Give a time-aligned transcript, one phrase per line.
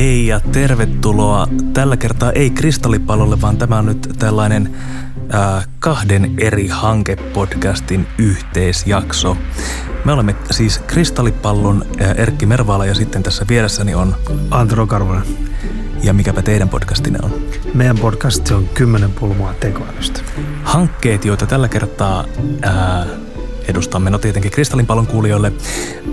[0.00, 4.74] Hei ja tervetuloa tällä kertaa ei kristallipallolle, vaan tämä on nyt tällainen
[5.34, 9.36] äh, kahden eri hankepodcastin yhteisjakso.
[10.04, 14.16] Me olemme siis Kristallipallon äh, Erkki Mervaala ja sitten tässä vieressäni on
[14.50, 15.22] Antero Karvonen.
[16.02, 17.32] Ja mikäpä teidän podcastinne on?
[17.74, 20.20] Meidän podcast on kymmenen pulmaa tekoälystä.
[20.64, 22.24] Hankkeet, joita tällä kertaa
[22.62, 23.06] ää,
[23.68, 25.52] edustamme, no tietenkin Kristallinpallon kuulijoille.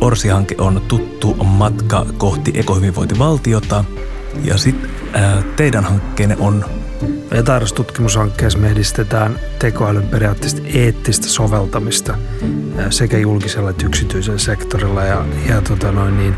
[0.01, 3.83] Orsi-hanke on tuttu matka kohti ekohyvinvointivaltiota.
[4.43, 4.89] Ja sitten
[5.55, 6.65] teidän hankkeenne on
[7.31, 12.17] Etairos-tutkimushankkeessa me edistetään tekoälyn periaatteessa eettistä soveltamista
[12.89, 15.03] sekä julkisella että yksityisellä sektorilla.
[15.03, 16.35] Ja, ja tota noin, niin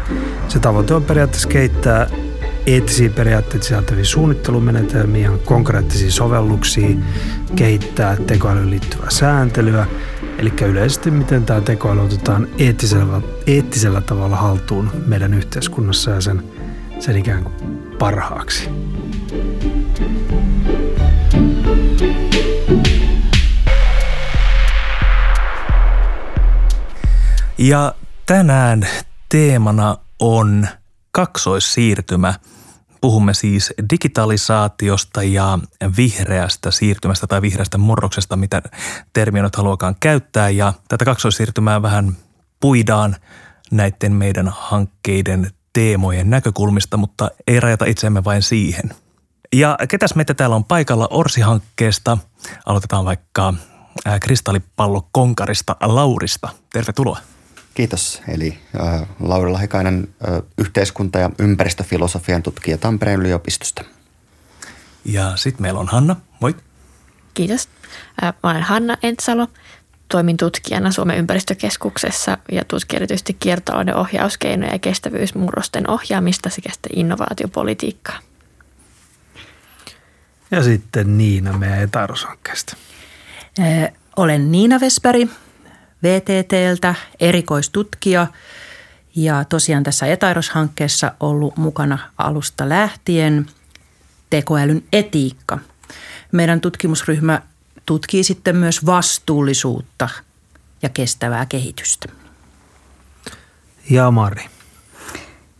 [0.47, 2.07] se tavoite on periaatteessa kehittää
[2.65, 6.97] eettisiä periaatteita sisältäviä suunnittelumenetelmiä, konkreettisia sovelluksia,
[7.55, 9.87] kehittää tekoälyyn liittyvää sääntelyä,
[10.39, 16.43] eli yleisesti miten tämä tekoäly otetaan eettisellä, eettisellä tavalla haltuun meidän yhteiskunnassa ja sen,
[16.99, 17.55] sen ikään kuin
[17.99, 18.69] parhaaksi.
[27.57, 27.93] Ja
[28.25, 28.87] tänään
[29.29, 30.67] teemana on
[31.11, 32.33] kaksoissiirtymä.
[33.01, 35.59] Puhumme siis digitalisaatiosta ja
[35.97, 38.61] vihreästä siirtymästä tai vihreästä murroksesta, mitä
[39.13, 40.49] termiä nyt haluakaan käyttää.
[40.49, 42.17] Ja tätä kaksoissiirtymää vähän
[42.59, 43.15] puidaan
[43.71, 48.89] näiden meidän hankkeiden teemojen näkökulmista, mutta ei rajata itseämme vain siihen.
[49.53, 52.17] Ja ketäs meitä täällä on paikalla Orsi-hankkeesta?
[52.65, 53.53] Aloitetaan vaikka
[54.21, 56.49] kristallipallo Konkarista Laurista.
[56.73, 57.17] Tervetuloa.
[57.79, 58.21] Kiitos.
[58.27, 63.83] Eli äh, Lauri Lahikainen, äh, yhteiskunta- ja ympäristöfilosofian tutkija Tampereen yliopistosta.
[65.05, 66.15] Ja sitten meillä on Hanna.
[66.39, 66.55] Moi.
[67.33, 67.69] Kiitos.
[68.23, 69.47] Äh, mä olen Hanna Entsalo.
[70.07, 78.19] Toimin tutkijana Suomen ympäristökeskuksessa ja tutkin erityisesti kiertotalouden ohjauskeinoja ja kestävyysmurrosten ohjaamista sekä sitten innovaatiopolitiikkaa.
[80.51, 82.75] Ja sitten Niina meidän etaroshankkeesta.
[84.17, 85.29] Olen Niina Vesperi,
[86.03, 88.27] VTTltä, erikoistutkija
[89.15, 93.45] ja tosiaan tässä Etairos-hankkeessa ollut mukana alusta lähtien
[94.29, 95.59] tekoälyn etiikka.
[96.31, 97.41] Meidän tutkimusryhmä
[97.85, 100.09] tutkii sitten myös vastuullisuutta
[100.81, 102.09] ja kestävää kehitystä.
[103.89, 104.45] Ja Mari.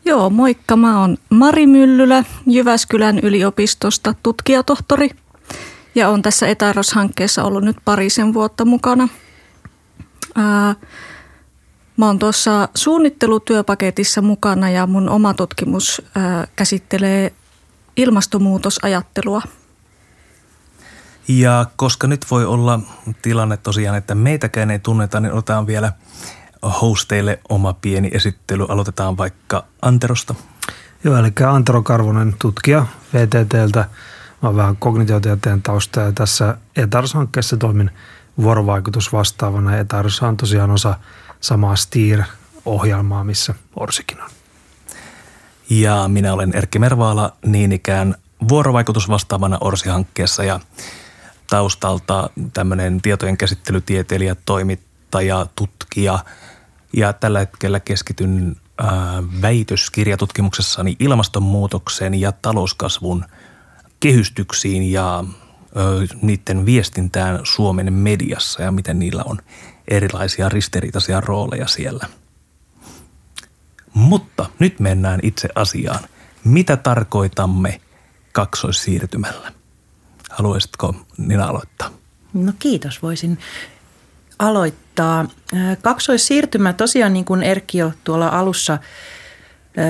[0.05, 0.75] Joo, moikka.
[0.75, 5.09] Mä oon Mari Myllylä Jyväskylän yliopistosta tutkijatohtori
[5.95, 9.07] ja on tässä Etairos-hankkeessa ollut nyt parisen vuotta mukana–
[10.35, 10.75] Ää,
[11.97, 17.33] mä oon tuossa suunnittelutyöpaketissa mukana ja mun oma tutkimus ää, käsittelee
[17.97, 19.41] ilmastonmuutosajattelua.
[21.27, 22.79] Ja koska nyt voi olla
[23.21, 25.93] tilanne tosiaan, että meitäkään ei tunneta, niin otetaan vielä
[26.81, 28.65] hosteille oma pieni esittely.
[28.69, 30.35] Aloitetaan vaikka Anterosta.
[31.03, 33.79] Joo, eli Antero Karvonen, tutkija VTTltä.
[34.41, 37.91] Mä oon vähän kognitiotieteen tausta ja tässä ETARS-hankkeessa toimin–
[38.41, 39.75] vuorovaikutusvastaavana.
[39.75, 40.95] Ja Tarsa on tosiaan osa
[41.41, 44.29] samaa STIR-ohjelmaa, missä Orsikin on.
[45.69, 48.15] Ja minä olen Erkki Mervaala, niin ikään
[48.49, 50.59] vuorovaikutusvastaavana Orsi-hankkeessa ja
[51.49, 56.19] taustalta tämmöinen tietojen käsittelytieteilijä, toimittaja, tutkija
[56.93, 58.55] ja tällä hetkellä keskityn
[59.41, 63.25] väitöskirjatutkimuksessani ilmastonmuutoksen ja talouskasvun
[63.99, 65.23] kehystyksiin ja
[66.21, 69.37] niiden viestintään Suomen mediassa ja miten niillä on
[69.87, 72.07] erilaisia ristiriitaisia rooleja siellä.
[73.93, 75.99] Mutta nyt mennään itse asiaan.
[76.43, 77.81] Mitä tarkoitamme
[78.31, 79.51] kaksoissiirtymällä?
[80.29, 81.91] Haluaisitko Nina aloittaa?
[82.33, 83.37] No kiitos, voisin
[84.39, 85.25] aloittaa.
[85.81, 88.77] Kaksoissiirtymä tosiaan niin kuin Erkki jo tuolla alussa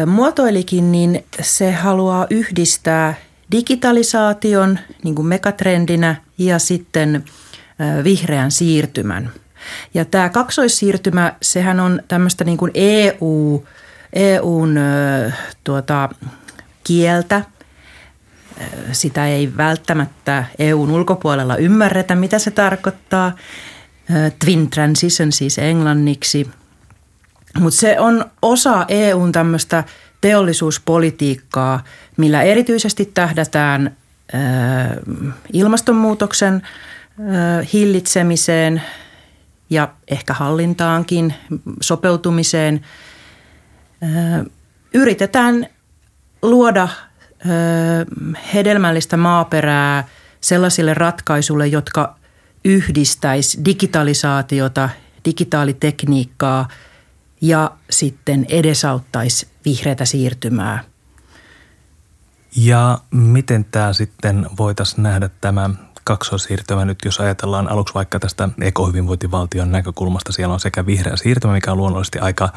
[0.06, 3.14] muotoilikin, niin se haluaa yhdistää–
[3.52, 7.24] digitalisaation niin kuin megatrendinä ja sitten
[8.04, 9.32] vihreän siirtymän.
[9.94, 13.66] Ja tämä kaksoissiirtymä, sehän on tämmöistä niin kuin EU,
[14.14, 14.80] EUn
[15.64, 16.10] tuota,
[16.84, 17.42] kieltä.
[18.92, 23.36] Sitä ei välttämättä EUn ulkopuolella ymmärretä, mitä se tarkoittaa.
[24.40, 26.50] Twin transition siis englanniksi.
[27.60, 29.84] Mutta se on osa EUn tämmöistä–
[30.22, 31.84] teollisuuspolitiikkaa,
[32.18, 33.96] millä erityisesti tähdätään
[35.54, 36.62] ilmastonmuutoksen
[37.74, 38.82] hillitsemiseen
[39.70, 41.34] ja ehkä hallintaankin,
[41.82, 42.82] sopeutumiseen.
[44.94, 45.68] Yritetään
[46.42, 46.88] luoda
[48.54, 50.08] hedelmällistä maaperää
[50.42, 52.16] sellaisille ratkaisuille, jotka
[52.66, 54.90] yhdistäisi digitalisaatiota,
[55.26, 56.68] digitaalitekniikkaa
[57.42, 60.84] ja sitten edesauttaisi vihreätä siirtymää.
[62.56, 65.70] Ja miten tämä sitten voitaisiin nähdä tämä
[66.04, 70.32] kaksoissiirtymä nyt, jos ajatellaan aluksi vaikka tästä ekohyvinvointivaltion näkökulmasta.
[70.32, 72.50] Siellä on sekä vihreä siirtymä, mikä on luonnollisesti aika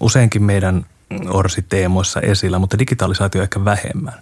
[0.00, 0.86] useinkin meidän
[1.28, 4.20] orsiteemoissa esillä, mutta digitalisaatio ehkä vähemmän.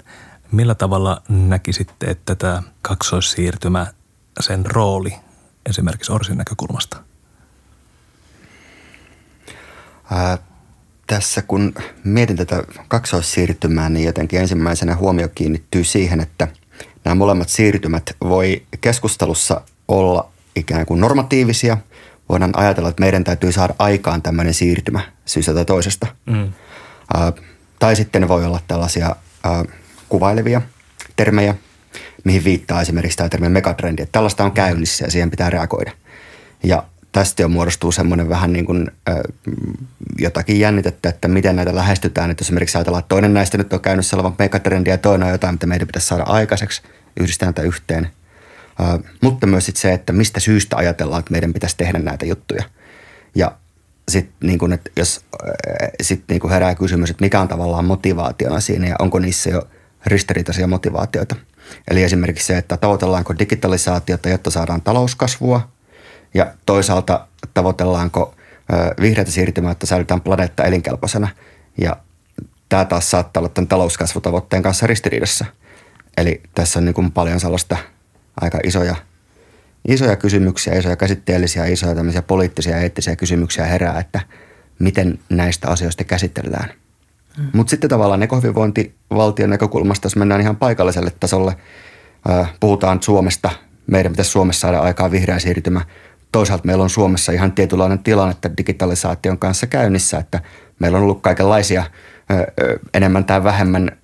[0.52, 3.86] Millä tavalla näkisitte, että tämä kaksoissiirtymä,
[4.40, 5.14] sen rooli
[5.66, 7.09] esimerkiksi Orsin näkökulmasta?
[10.10, 10.38] Ää,
[11.06, 11.74] tässä kun
[12.04, 16.48] mietin tätä kaksoissiirtymää, niin jotenkin ensimmäisenä huomio kiinnittyy siihen, että
[17.04, 21.76] nämä molemmat siirtymät voi keskustelussa olla ikään kuin normatiivisia.
[22.28, 26.06] Voidaan ajatella, että meidän täytyy saada aikaan tämmöinen siirtymä syystä tai toisesta.
[26.26, 26.52] Mm.
[27.14, 27.32] Ää,
[27.78, 29.64] tai sitten voi olla tällaisia ää,
[30.08, 30.62] kuvailevia
[31.16, 31.54] termejä,
[32.24, 35.92] mihin viittaa esimerkiksi tämä termi megatrendi, että tällaista on käynnissä ja siihen pitää reagoida.
[36.62, 39.16] Ja tästä jo muodostuu semmoinen vähän niin kuin äh,
[40.18, 42.30] jotakin jännitettä, että miten näitä lähestytään.
[42.30, 45.54] Että esimerkiksi ajatellaan, että toinen näistä nyt on käynnissä oleva megatrendi ja toinen on jotain,
[45.54, 46.82] mitä meidän pitäisi saada aikaiseksi,
[47.20, 48.10] yhdistää näitä yhteen.
[48.80, 52.64] Äh, mutta myös sit se, että mistä syystä ajatellaan, että meidän pitäisi tehdä näitä juttuja.
[53.34, 53.52] Ja
[54.08, 55.24] sitten niin että jos
[56.02, 59.68] sit niin herää kysymys, että mikä on tavallaan motivaationa siinä ja onko niissä jo
[60.06, 61.36] ristiriitaisia motivaatioita.
[61.90, 65.68] Eli esimerkiksi se, että tavoitellaanko digitalisaatiota, jotta saadaan talouskasvua–
[66.34, 68.34] ja toisaalta tavoitellaanko
[69.00, 71.28] vihreätä siirtymää, että säilytään planeetta elinkelpoisena.
[71.78, 71.96] Ja
[72.68, 75.44] tämä taas saattaa olla tämän talouskasvutavoitteen kanssa ristiriidassa.
[76.16, 77.76] Eli tässä on niin kuin paljon sellaista
[78.40, 78.96] aika isoja,
[79.88, 84.20] isoja kysymyksiä, isoja käsitteellisiä, isoja tämmöisiä poliittisia ja eettisiä kysymyksiä herää, että
[84.78, 86.70] miten näistä asioista käsitellään.
[87.38, 87.48] Mm.
[87.52, 91.56] Mutta sitten tavallaan ekohyvinvointivaltion näkökulmasta, jos mennään ihan paikalliselle tasolle,
[92.60, 93.50] puhutaan Suomesta,
[93.86, 95.80] meidän pitäisi Suomessa saada aikaa vihreä siirtymä–
[96.32, 100.40] toisaalta meillä on Suomessa ihan tietynlainen tilanne että digitalisaation kanssa käynnissä, että
[100.78, 101.84] meillä on ollut kaikenlaisia
[102.94, 103.98] enemmän tai vähemmän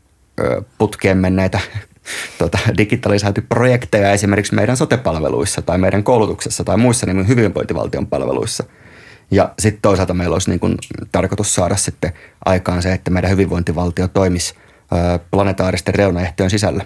[0.79, 1.61] putkeen menneitä
[2.39, 8.65] tota, digitalisaatioprojekteja esimerkiksi meidän sotepalveluissa tai meidän koulutuksessa tai muissa niin hyvinvointivaltion palveluissa.
[9.31, 10.79] Ja sitten toisaalta meillä olisi niin kuin
[11.13, 12.13] tarkoitus saada sitten
[12.45, 14.55] aikaan se, että meidän hyvinvointivaltio toimisi
[15.31, 16.85] planetaaristen reunaehtojen sisällä.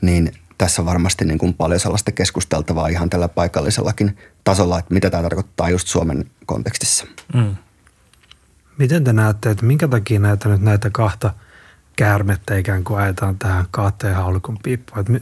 [0.00, 5.10] Niin tässä on varmasti niin kuin paljon sellaista keskusteltavaa ihan tällä paikallisellakin tasolla, että mitä
[5.10, 7.06] tämä tarkoittaa just Suomen kontekstissa.
[7.34, 7.56] Mm.
[8.78, 11.34] Miten te näette, että minkä takia näitä nyt näitä kahta
[11.96, 15.00] käärmettä ikään kuin ajetaan tähän kahteen haulikon piippuun?
[15.00, 15.12] Että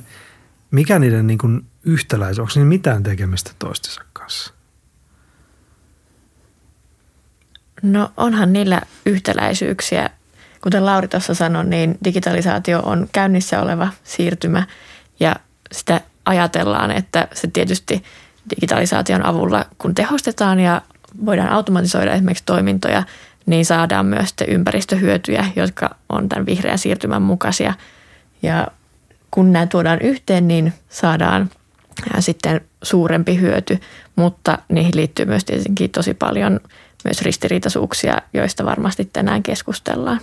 [0.71, 4.55] mikä niiden niin kuin yhtäläisyys, onko niillä mitään tekemistä toistensa kanssa?
[7.83, 10.11] No onhan niillä yhtäläisyyksiä.
[10.63, 14.67] Kuten Lauri tuossa sanoi, niin digitalisaatio on käynnissä oleva siirtymä–
[15.21, 15.37] ja
[15.73, 18.05] sitä ajatellaan, että se tietysti
[18.51, 20.83] digitalisaation avulla, kun tehostetaan ja
[21.27, 23.03] voidaan automatisoida esimerkiksi toimintoja,
[23.47, 27.75] niin saadaan myös ympäristöhyötyjä, jotka on tämän vihreän siirtymän mukaisia.
[28.43, 28.67] Ja
[29.31, 31.51] kun nämä tuodaan yhteen, niin saadaan
[32.21, 33.81] sitten suurempi hyöty,
[34.17, 36.61] mutta niihin liittyy myös tietenkin tosi paljon
[37.05, 40.21] myös ristiriitaisuuksia, joista varmasti tänään keskustellaan.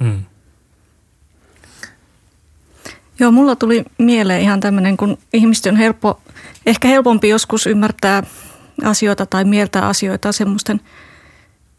[0.00, 0.24] Hmm.
[3.22, 6.20] Joo, mulla tuli mieleen ihan tämmöinen, kun ihmisten on helppo,
[6.66, 8.22] ehkä helpompi joskus ymmärtää
[8.84, 10.80] asioita tai mieltää asioita semmoisten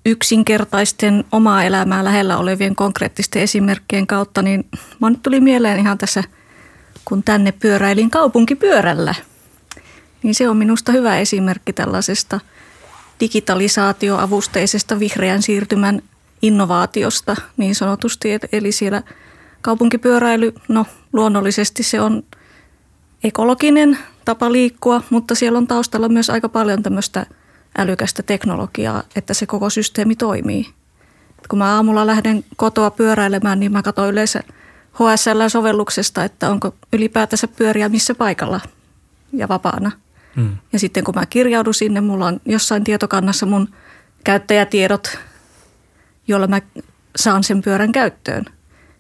[0.06, 4.66] yksinkertaisten omaa elämää lähellä olevien konkreettisten esimerkkien kautta, niin
[5.02, 6.24] mä nyt tuli mieleen ihan tässä,
[7.06, 9.16] kun tänne pyöräilin kaupunkipyörällä.
[10.24, 12.40] Niin se on minusta hyvä esimerkki tällaisesta
[13.20, 16.02] digitalisaatioavusteisesta vihreän siirtymän
[16.42, 18.30] innovaatiosta niin sanotusti.
[18.52, 19.04] Eli siellä
[19.64, 22.24] kaupunkipyöräily, no luonnollisesti se on
[23.24, 27.26] ekologinen tapa liikkua, mutta siellä on taustalla myös aika paljon tämmöistä
[27.78, 30.68] älykästä teknologiaa, että se koko systeemi toimii.
[31.50, 34.44] Kun mä aamulla lähden kotoa pyöräilemään, niin mä katson yleensä
[34.94, 38.62] HSL-sovelluksesta, että onko ylipäätänsä pyöriä missä paikalla
[39.34, 39.92] ja vapaana.
[40.36, 40.58] Hmm.
[40.74, 43.70] Ja sitten kun mä kirjaudun sinne, mulla on jossain tietokannassa mun
[44.24, 45.18] käyttäjätiedot,
[46.28, 46.62] jolla mä
[47.16, 48.46] saan sen pyörän käyttöön–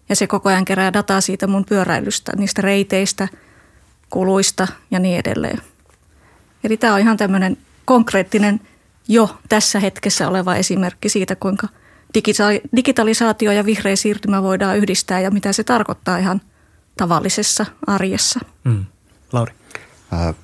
[0.10, 3.28] ja se koko ajan kerää dataa siitä mun pyöräilystä, niistä reiteistä,
[4.10, 5.62] kuluista ja niin edelleen.
[6.64, 8.62] Eli tämä on ihan tämmöinen konkreettinen
[9.08, 11.68] jo tässä hetkessä oleva esimerkki siitä, kuinka
[12.76, 16.42] digitalisaatio ja vihreä siirtymä voidaan yhdistää ja mitä se tarkoittaa ihan
[16.98, 18.40] tavallisessa arjessa.
[18.64, 18.86] Mm.
[19.32, 19.54] Lauri.
[20.14, 20.36] Äh,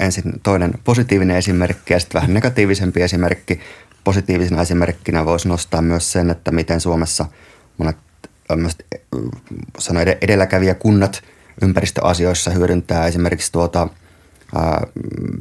[0.00, 3.60] ensin toinen positiivinen esimerkki ja sitten vähän negatiivisempi esimerkki.
[4.04, 7.26] Positiivisena esimerkkinä voisi nostaa myös sen, että miten Suomessa
[7.78, 7.96] monet
[9.78, 11.22] sanoa edelläkävijä kunnat
[11.62, 13.88] ympäristöasioissa hyödyntää esimerkiksi tuota,
[14.54, 14.86] ää,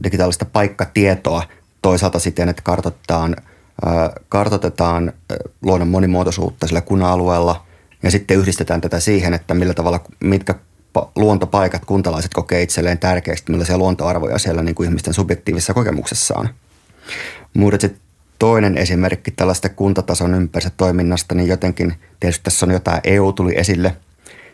[0.04, 1.44] digitaalista paikkatietoa
[1.82, 3.36] toisaalta siten, että kartoitetaan,
[3.86, 5.14] ää, kartoitetaan
[5.62, 7.66] luonnon monimuotoisuutta sillä kunnan alueella
[8.04, 10.56] Ja sitten yhdistetään tätä siihen, että millä tavalla, mitkä
[11.16, 16.50] luontopaikat kuntalaiset kokee itselleen tärkeästi, millaisia luontoarvoja siellä niin kuin ihmisten subjektiivisessa kokemuksessa on.
[17.54, 18.02] Mutta sitten
[18.42, 23.96] toinen esimerkki tällaista kuntatason ympäristötoiminnasta, toiminnasta, niin jotenkin tietysti tässä on jotain EU tuli esille,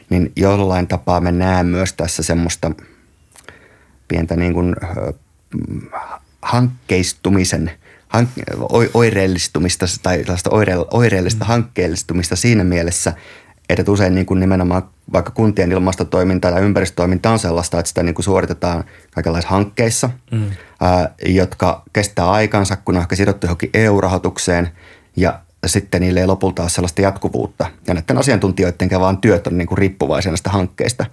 [0.09, 2.71] niin jollain tapaa me näemme myös tässä semmoista
[4.07, 4.75] pientä niin kuin,
[6.41, 7.71] hankkeistumisen,
[8.07, 8.29] hank,
[8.93, 11.47] oireellistumista tai tällaista oire, oireellista mm.
[11.47, 13.13] hankkeellistumista siinä mielessä,
[13.69, 14.83] että usein niin kuin nimenomaan
[15.13, 20.51] vaikka kuntien ilmastotoiminta tai ympäristötoiminta on sellaista, että sitä niin kuin suoritetaan kaikenlaisissa hankkeissa, mm.
[20.81, 24.69] ää, jotka kestää aikansa, kun on ehkä sidottu johonkin EU-rahoitukseen
[25.15, 27.65] ja sitten niille ei lopulta ole sellaista jatkuvuutta.
[27.87, 31.05] Ja näiden asiantuntijoiden vaan työt on niin kuin riippuvaisia näistä hankkeista.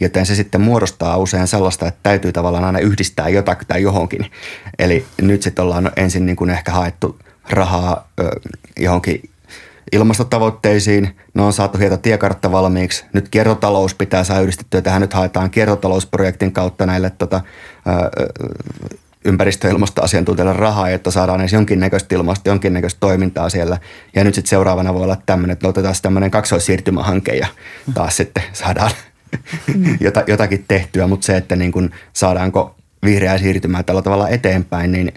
[0.00, 4.30] Joten se sitten muodostaa usein sellaista, että täytyy tavallaan aina yhdistää jotakin tai johonkin.
[4.78, 7.18] Eli nyt sitten ollaan ensin niin kuin ehkä haettu
[7.50, 8.08] rahaa
[8.78, 9.30] johonkin
[9.92, 11.16] ilmastotavoitteisiin.
[11.34, 13.04] Ne on saatu hieta tiekartta valmiiksi.
[13.12, 14.82] Nyt kiertotalous pitää saada yhdistettyä.
[14.82, 17.40] Tähän nyt haetaan kiertotalousprojektin kautta näille tota,
[19.24, 23.78] ympäristö- ja ilmastoasiantuntijoille rahaa, että saadaan edes jonkinnäköistä ilmasto, jonkinnäköistä toimintaa siellä.
[24.14, 27.46] Ja nyt sitten seuraavana voi olla tämmöinen, että otetaan tämmöinen kaksoissiirtymähanke ja
[27.94, 28.90] taas sitten saadaan
[30.28, 31.06] jotakin tehtyä.
[31.06, 35.12] Mutta se, että niin kun saadaanko vihreää siirtymää tällä tavalla eteenpäin, niin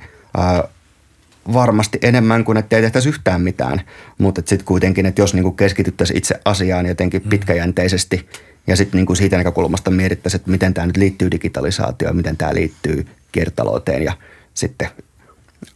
[1.54, 3.82] varmasti enemmän kuin että ei tehtäisi yhtään mitään.
[4.18, 7.30] Mutta sitten kuitenkin, että jos niin keskityttäisiin itse asiaan jotenkin mm.
[7.30, 8.30] pitkäjänteisesti
[8.68, 13.08] ja sitten niin siitä näkökulmasta mietittäisiin, että miten tämä nyt liittyy digitalisaatioon, miten tämä liittyy
[13.32, 14.14] kiertotalouteen ja
[14.54, 14.90] sitten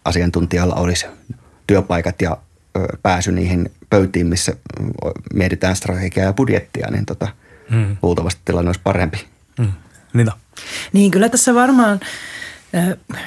[0.06, 1.06] asiantuntijalla olisi
[1.68, 2.38] työpaikat ja
[3.04, 4.54] pääsy niihin pöytiin, missä
[5.34, 7.28] mietitään strategiaa ja budjettia, niin tota,
[7.72, 7.98] hmm.
[8.02, 9.26] luultavasti tilanne olisi parempi.
[9.62, 9.72] Hmm.
[10.14, 10.32] Nina.
[10.94, 12.00] Niin kyllä tässä varmaan,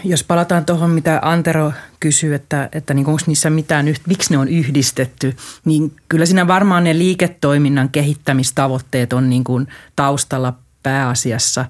[0.04, 4.48] jos palataan tuohon, mitä Antero kysyy, että, että niin onko niissä mitään, miksi ne on
[4.48, 11.64] yhdistetty, niin kyllä siinä varmaan ne liiketoiminnan kehittämistavoitteet on niin kuin taustalla pääasiassa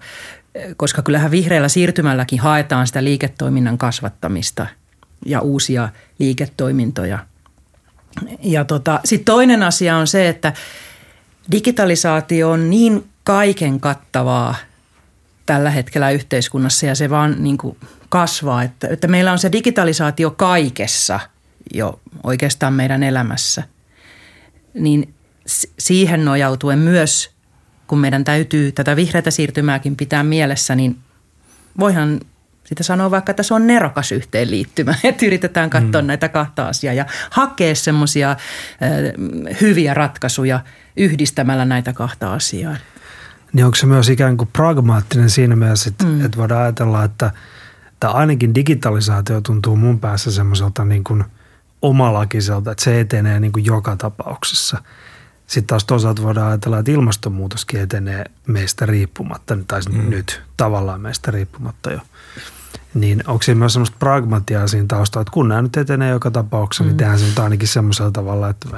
[0.77, 4.67] koska kyllähän vihreällä siirtymälläkin haetaan sitä liiketoiminnan kasvattamista
[5.27, 7.19] ja uusia liiketoimintoja.
[8.43, 10.53] Ja tota, sitten toinen asia on se, että
[11.53, 14.55] digitalisaatio on niin kaiken kattavaa
[15.51, 17.77] tällä hetkellä yhteiskunnassa ja se vaan niin kuin
[18.09, 21.21] kasvaa, että, että meillä on se digitalisaatio kaikessa
[21.75, 23.63] jo oikeastaan meidän elämässä.
[24.75, 25.15] Niin
[25.79, 27.31] siihen nojautuen myös
[27.87, 30.99] kun meidän täytyy tätä vihreätä siirtymääkin pitää mielessä, niin
[31.79, 32.21] voihan
[32.65, 36.07] sitä sanoa vaikka, että se on nerokas yhteenliittymä, että yritetään katsoa mm.
[36.07, 38.37] näitä kahta asiaa ja hakea semmoisia
[39.61, 40.61] hyviä ratkaisuja
[40.97, 42.77] yhdistämällä näitä kahta asiaa.
[43.53, 46.25] Niin onko se myös ikään kuin pragmaattinen siinä mielessä, että, mm.
[46.25, 47.33] että voidaan ajatella, että,
[47.93, 51.25] että ainakin digitalisaatio tuntuu mun päässä semmoiselta niin kuin
[51.83, 54.79] omalakiselta, että se etenee niin kuin joka tapauksessa–
[55.51, 60.11] sitten taas toisaalta voidaan ajatella, että ilmastonmuutoskin etenee meistä riippumatta, tai mm.
[60.11, 62.01] nyt tavallaan meistä riippumatta jo.
[62.95, 66.85] Niin onko siinä myös semmoista pragmatiaa siinä taustalla, että kun nämä nyt etenee joka tapauksessa,
[66.85, 66.93] niin mm.
[66.93, 68.69] niin tehdään se nyt ainakin semmoisella tavalla, että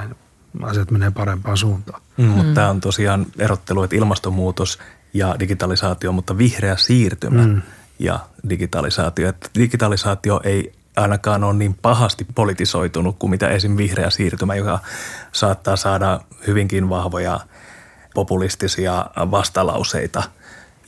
[0.61, 2.01] asiat menee parempaan suuntaan.
[2.17, 2.53] Mm, mutta mm.
[2.53, 4.79] tämä on tosiaan erottelu, että ilmastonmuutos
[5.13, 7.61] ja digitalisaatio, mutta vihreä siirtymä mm.
[7.99, 8.19] ja
[8.49, 9.29] digitalisaatio.
[9.29, 13.77] Että digitalisaatio ei ainakaan ole niin pahasti politisoitunut kuin mitä esim.
[13.77, 14.79] vihreä siirtymä, joka
[15.31, 17.39] saattaa saada hyvinkin vahvoja
[18.13, 20.23] populistisia vastalauseita.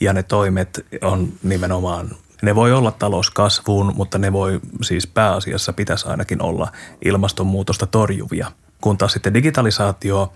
[0.00, 2.10] Ja ne toimet on nimenomaan,
[2.42, 6.72] ne voi olla talouskasvuun, mutta ne voi siis pääasiassa pitäisi ainakin olla
[7.04, 8.52] ilmastonmuutosta torjuvia.
[8.80, 10.32] Kun taas sitten digitalisaatio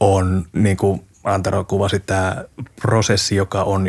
[0.00, 2.44] on, niin kuin Antero kuvasi, tämä
[2.82, 3.86] prosessi, joka on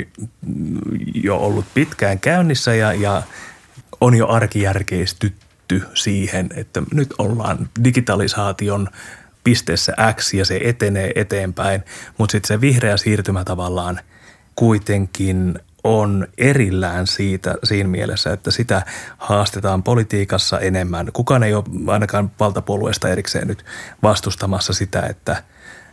[1.14, 3.24] jo ollut pitkään käynnissä ja, ja
[4.02, 8.88] on jo arkijärkeistytty siihen, että nyt ollaan digitalisaation
[9.44, 11.84] pisteessä X ja se etenee eteenpäin,
[12.18, 14.00] mutta sitten se vihreä siirtymä tavallaan
[14.56, 18.86] kuitenkin on erillään siitä siinä mielessä, että sitä
[19.18, 21.10] haastetaan politiikassa enemmän.
[21.14, 23.66] Kukaan ei ole ainakaan valtapuolueesta erikseen nyt
[24.04, 25.44] vastustamassa sitä, että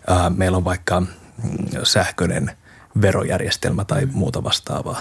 [0.06, 1.08] ää, meillä on vaikka mm,
[1.82, 2.50] sähköinen
[3.00, 5.00] verojärjestelmä tai muuta vastaavaa.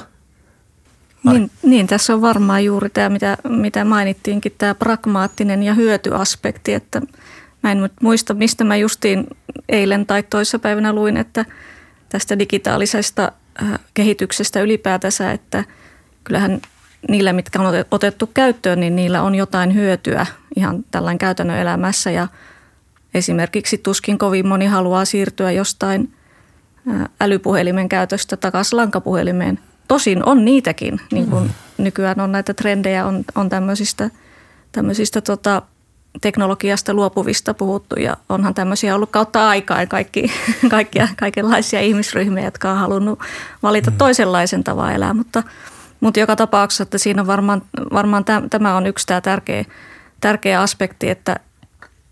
[1.24, 7.02] Niin, niin, tässä on varmaan juuri tämä, mitä, mitä mainittiinkin, tämä pragmaattinen ja hyötyaspekti, että
[7.64, 9.28] mä en muista, mistä mä justiin
[9.70, 11.46] eilen tai toissapäivänä luin, että
[12.10, 13.32] tästä digitaalisesta
[13.94, 15.64] kehityksestä ylipäätänsä, että
[16.24, 16.62] kyllähän
[17.10, 20.26] niillä, mitkä on otettu käyttöön, niin niillä on jotain hyötyä
[20.56, 22.28] ihan tällainen käytännön elämässä ja
[23.14, 26.14] esimerkiksi tuskin kovin moni haluaa siirtyä jostain
[26.92, 29.60] äh, älypuhelimen käytöstä takaisin lankapuhelimeen–
[29.92, 31.84] Tosin on niitäkin, niin kuin mm.
[31.84, 34.10] nykyään on näitä trendejä, on, on tämmöisistä,
[34.72, 35.62] tämmöisistä tota,
[36.22, 40.32] teknologiasta luopuvista puhuttu ja onhan tämmöisiä ollut kautta aikaa kaikki,
[40.70, 43.20] kaikkia, kaikenlaisia ihmisryhmiä, jotka on halunnut
[43.64, 43.98] valita mm.
[43.98, 45.44] toisenlaisen tavan elää, mutta,
[46.00, 47.62] mutta joka tapauksessa, että siinä on varmaan,
[47.94, 49.66] varmaan tämä on yksi tämä tärkeä,
[50.22, 51.36] tärkeä aspekti, että,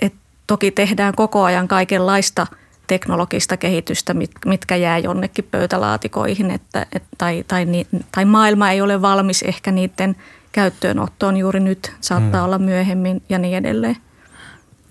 [0.02, 2.48] että toki tehdään koko ajan kaikenlaista
[2.88, 4.16] teknologista kehitystä,
[4.46, 7.66] mitkä jää jonnekin pöytälaatikoihin, että, että, tai, tai,
[8.12, 10.16] tai maailma ei ole valmis ehkä niiden–
[10.52, 12.46] käyttöönottoon juuri nyt, saattaa mm.
[12.46, 13.98] olla myöhemmin ja niin edelleen.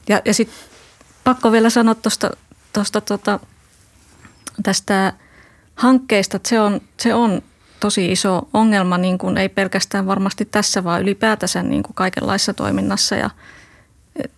[0.08, 0.58] Ja, ja sitten
[1.24, 2.30] pakko vielä sanoa tuosta
[2.72, 3.40] tosta, tota,
[4.62, 5.12] tästä
[5.74, 7.42] hankkeesta, että se on, se on
[7.80, 13.16] tosi iso ongelma, niin kuin ei pelkästään varmasti tässä, vaan ylipäätänsä niin kuin kaikenlaisessa toiminnassa
[13.16, 13.30] ja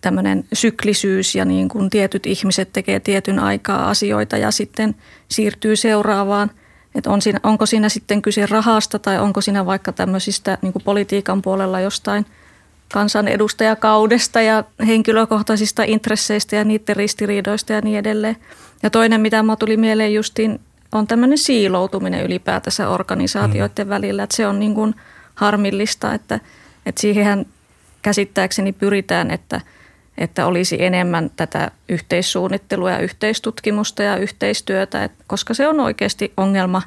[0.00, 4.94] tämmöinen syklisyys ja niin kuin tietyt ihmiset tekee tietyn aikaa asioita ja sitten
[5.28, 6.50] siirtyy seuraavaan.
[6.94, 11.42] Että on siinä, onko siinä sitten kyse rahasta tai onko siinä vaikka tämmöisistä niin politiikan
[11.42, 12.26] puolella jostain
[12.92, 18.37] kansanedustajakaudesta ja henkilökohtaisista intresseistä ja niiden ristiriidoista ja niin edelleen.
[18.82, 20.61] Ja toinen, mitä mä tuli mieleen justiin,
[20.92, 23.90] on tämmöinen siiloutuminen ylipäätänsä organisaatioiden mm.
[23.90, 24.23] välillä.
[24.23, 24.94] Että se on niin kuin
[25.35, 26.40] harmillista, että,
[26.87, 27.47] että siihenhän
[28.02, 29.61] käsittääkseni pyritään, että,
[30.20, 36.82] että olisi enemmän tätä yhteissuunnittelua ja yhteistutkimusta ja yhteistyötä, että, koska se on oikeasti ongelma,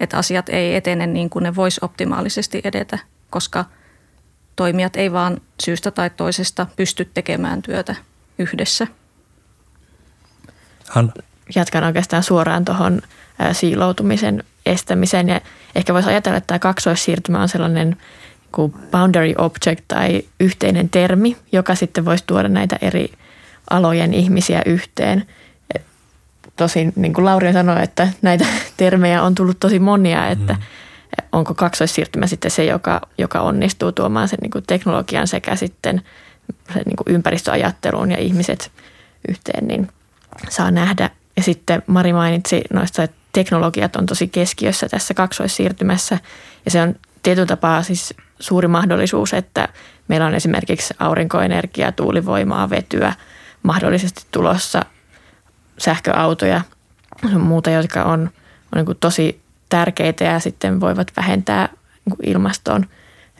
[0.00, 2.98] että asiat ei etene niin kuin ne vois optimaalisesti edetä,
[3.30, 3.64] koska
[4.56, 7.94] toimijat ei vaan syystä tai toisesta pysty tekemään työtä
[8.38, 8.86] yhdessä.
[10.88, 11.12] Han.
[11.54, 13.02] Jatkan oikeastaan suoraan tuohon
[13.52, 15.40] siiloutumisen estämiseen ja
[15.74, 17.96] ehkä voisi ajatella, että tämä kaksoissiirtymä on sellainen–
[18.52, 23.12] kuin boundary object tai yhteinen termi, joka sitten voisi tuoda näitä eri
[23.70, 25.26] alojen ihmisiä yhteen.
[26.56, 30.60] Tosin niin kuin Lauri sanoi, että näitä termejä on tullut tosi monia, että mm.
[31.32, 36.02] onko kaksoissiirtymä sitten se, joka, joka onnistuu tuomaan sen niin kuin teknologian sekä sitten
[36.72, 38.72] sen niin kuin ympäristöajatteluun ja ihmiset
[39.28, 39.88] yhteen, niin
[40.48, 41.10] saa nähdä.
[41.36, 46.18] Ja sitten Mari mainitsi noista, että teknologiat on tosi keskiössä tässä kaksoissiirtymässä
[46.64, 49.68] ja se on tietyllä tapaa siis suuri mahdollisuus, että
[50.08, 53.12] meillä on esimerkiksi aurinkoenergiaa, tuulivoimaa, vetyä,
[53.62, 54.84] mahdollisesti tulossa
[55.78, 56.60] sähköautoja
[57.32, 58.30] ja muuta, jotka on,
[58.76, 61.68] on niin tosi tärkeitä ja sitten voivat vähentää
[62.04, 62.86] niin ilmastoon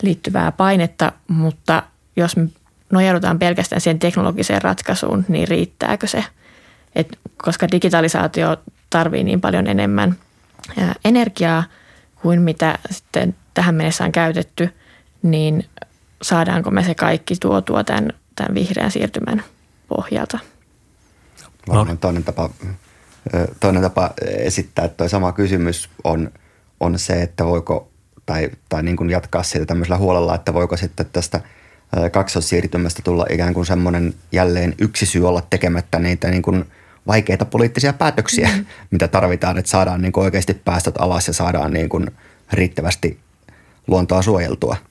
[0.03, 1.83] liittyvää painetta, mutta
[2.17, 2.49] jos me
[2.91, 6.25] nojaudutaan pelkästään siihen teknologiseen ratkaisuun, niin riittääkö se?
[6.95, 8.57] Et koska digitalisaatio
[8.91, 10.17] tarvii niin paljon enemmän
[11.05, 11.65] energiaa
[12.23, 14.71] kuin mitä sitten tähän mennessä on käytetty,
[15.23, 15.65] niin
[16.23, 19.45] saadaanko me se kaikki tuotua tämän, tämän vihreän siirtymän
[19.89, 20.39] pohjalta?
[21.69, 22.51] Varmaan toinen tapa,
[23.61, 26.31] toinen tapa esittää tuo sama kysymys on,
[26.81, 27.89] on se, että voiko,
[28.27, 31.41] tai, tai niin kuin jatkaa siitä tämmöisellä huolella, että voiko sitten tästä
[32.13, 36.65] kaksossiirtymästä tulla ikään kuin semmoinen jälleen yksi syy olla tekemättä niitä niin kuin
[37.07, 38.67] vaikeita poliittisia päätöksiä, mm.
[38.91, 42.11] mitä tarvitaan, että saadaan niin kuin oikeasti päästöt alas ja saadaan niin kuin
[42.53, 43.19] riittävästi
[43.87, 44.77] luontoa suojeltua–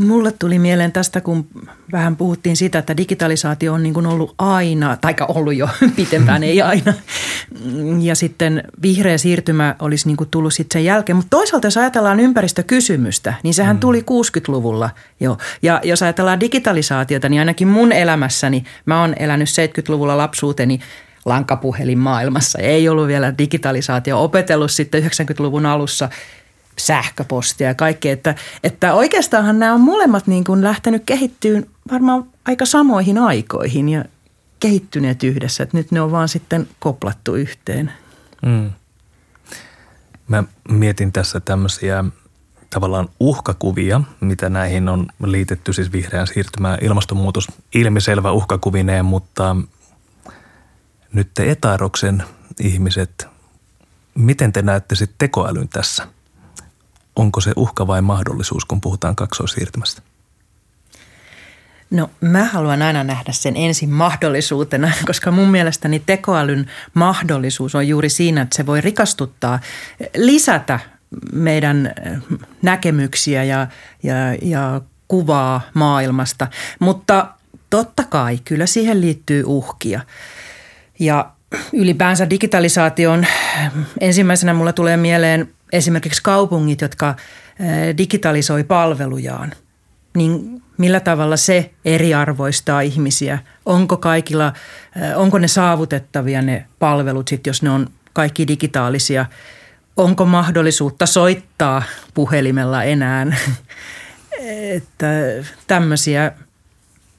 [0.00, 1.46] Mulle tuli mieleen tästä, kun
[1.92, 6.62] vähän puhuttiin sitä, että digitalisaatio on niin kuin ollut aina, tai ollut jo pitempään, ei
[6.62, 6.92] aina.
[8.00, 11.16] Ja sitten vihreä siirtymä olisi niin kuin tullut sitten sen jälkeen.
[11.16, 13.80] Mutta toisaalta jos ajatellaan ympäristökysymystä, niin sehän mm.
[13.80, 15.38] tuli 60-luvulla jo.
[15.62, 20.80] Ja jos ajatellaan digitalisaatiota, niin ainakin mun elämässäni, mä oon elänyt 70-luvulla lapsuuteni
[21.24, 22.58] lankapuhelin maailmassa.
[22.58, 24.22] Ei ollut vielä digitalisaatio.
[24.22, 26.08] Opetellut sitten 90-luvun alussa–
[26.78, 32.66] sähköpostia ja kaikki, että, että oikeastaanhan nämä on molemmat niin kuin lähtenyt kehittyyn varmaan aika
[32.66, 34.04] samoihin aikoihin ja
[34.60, 37.92] kehittyneet yhdessä, että nyt ne on vaan sitten koplattu yhteen.
[38.42, 38.70] Mm.
[40.28, 42.04] Mä mietin tässä tämmöisiä
[42.70, 49.56] tavallaan uhkakuvia, mitä näihin on liitetty siis vihreään siirtymään ilmastonmuutos ilmiselvä uhkakuvineen, mutta
[51.12, 52.22] nyt te Etaroksen
[52.60, 53.26] ihmiset,
[54.14, 56.06] miten te näette sitten tekoälyn tässä–
[57.16, 60.02] onko se uhka vai mahdollisuus, kun puhutaan kaksoisiirtymästä?
[61.90, 68.08] No mä haluan aina nähdä sen ensin mahdollisuutena, koska mun mielestäni tekoälyn mahdollisuus on juuri
[68.08, 69.58] siinä, että se voi rikastuttaa,
[70.16, 70.80] lisätä
[71.32, 71.94] meidän
[72.62, 73.66] näkemyksiä ja,
[74.02, 76.48] ja, ja kuvaa maailmasta.
[76.78, 77.28] Mutta
[77.70, 80.00] totta kai kyllä siihen liittyy uhkia.
[80.98, 81.32] Ja
[81.72, 83.26] ylipäänsä digitalisaation
[84.00, 87.14] ensimmäisenä mulla tulee mieleen esimerkiksi kaupungit, jotka
[87.98, 89.52] digitalisoi palvelujaan,
[90.16, 93.38] niin millä tavalla se eriarvoistaa ihmisiä?
[93.66, 94.52] Onko kaikilla,
[95.16, 99.26] onko ne saavutettavia ne palvelut sit, jos ne on kaikki digitaalisia?
[99.96, 101.82] Onko mahdollisuutta soittaa
[102.14, 103.26] puhelimella enää?
[104.76, 105.06] että
[105.66, 106.32] tämmöisiä,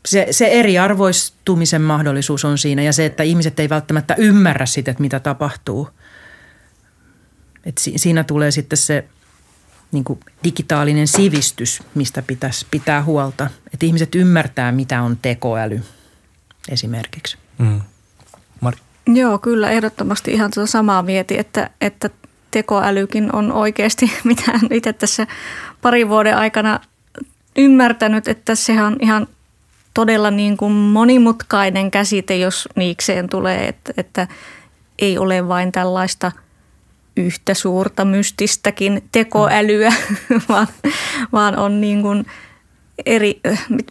[0.07, 5.01] se, se eriarvoistumisen mahdollisuus on siinä ja se, että ihmiset ei välttämättä ymmärrä sitä, että
[5.01, 5.89] mitä tapahtuu.
[7.65, 9.05] Et si, siinä tulee sitten se
[9.91, 13.47] niin kuin digitaalinen sivistys, mistä pitäisi pitää huolta.
[13.73, 15.81] Että ihmiset ymmärtää, mitä on tekoäly
[16.69, 17.37] esimerkiksi.
[17.57, 17.81] Mm.
[18.61, 18.77] Mari?
[19.07, 22.09] Joo, kyllä ehdottomasti ihan tuota samaa mieti, että, että
[22.51, 25.27] tekoälykin on oikeasti, mitä itse tässä
[25.81, 26.79] parin vuoden aikana
[27.57, 29.27] ymmärtänyt, että sehän on ihan
[29.93, 34.27] todella niin kuin monimutkainen käsite, jos niikseen tulee, että, että
[34.99, 36.31] ei ole vain tällaista
[37.17, 39.93] yhtä suurta mystistäkin tekoälyä,
[40.49, 40.67] vaan,
[41.31, 42.25] vaan on niin kuin
[43.05, 43.39] eri,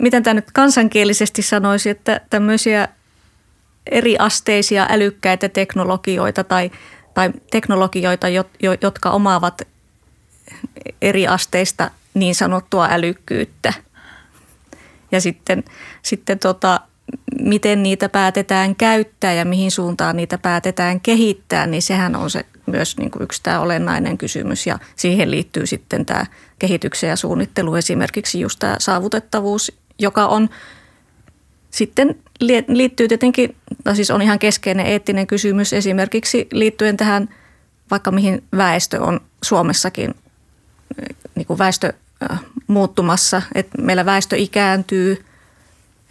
[0.00, 2.88] miten tämä nyt kansankielisesti sanoisi, että tämmöisiä
[3.86, 6.70] eriasteisia älykkäitä teknologioita tai,
[7.14, 8.26] tai teknologioita,
[8.80, 9.62] jotka omaavat
[11.02, 13.72] eri asteista niin sanottua älykkyyttä.
[15.12, 15.64] Ja sitten,
[16.02, 16.80] sitten tota,
[17.40, 22.96] miten niitä päätetään käyttää ja mihin suuntaan niitä päätetään kehittää, niin sehän on se myös
[22.98, 24.66] niin kuin yksi tämä olennainen kysymys.
[24.66, 26.26] Ja siihen liittyy sitten tämä
[26.58, 30.48] kehityksen ja suunnittelu, esimerkiksi just tämä saavutettavuus, joka on
[31.70, 32.14] sitten
[32.68, 37.28] liittyy tietenkin, tai siis on ihan keskeinen eettinen kysymys esimerkiksi liittyen tähän,
[37.90, 40.14] vaikka mihin väestö on Suomessakin,
[41.34, 41.92] niin kuin väestö
[42.66, 45.24] muuttumassa, että meillä väestö ikääntyy,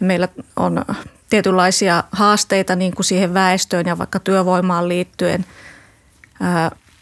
[0.00, 0.84] meillä on
[1.30, 5.44] tietynlaisia haasteita niin kuin siihen väestöön ja vaikka työvoimaan liittyen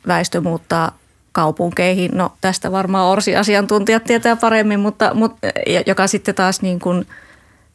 [0.07, 0.99] väestö muuttaa
[1.33, 2.11] kaupunkeihin.
[2.15, 5.47] No tästä varmaan Orsi-asiantuntijat tietää paremmin, mutta, mutta
[5.87, 7.07] joka sitten taas niin kuin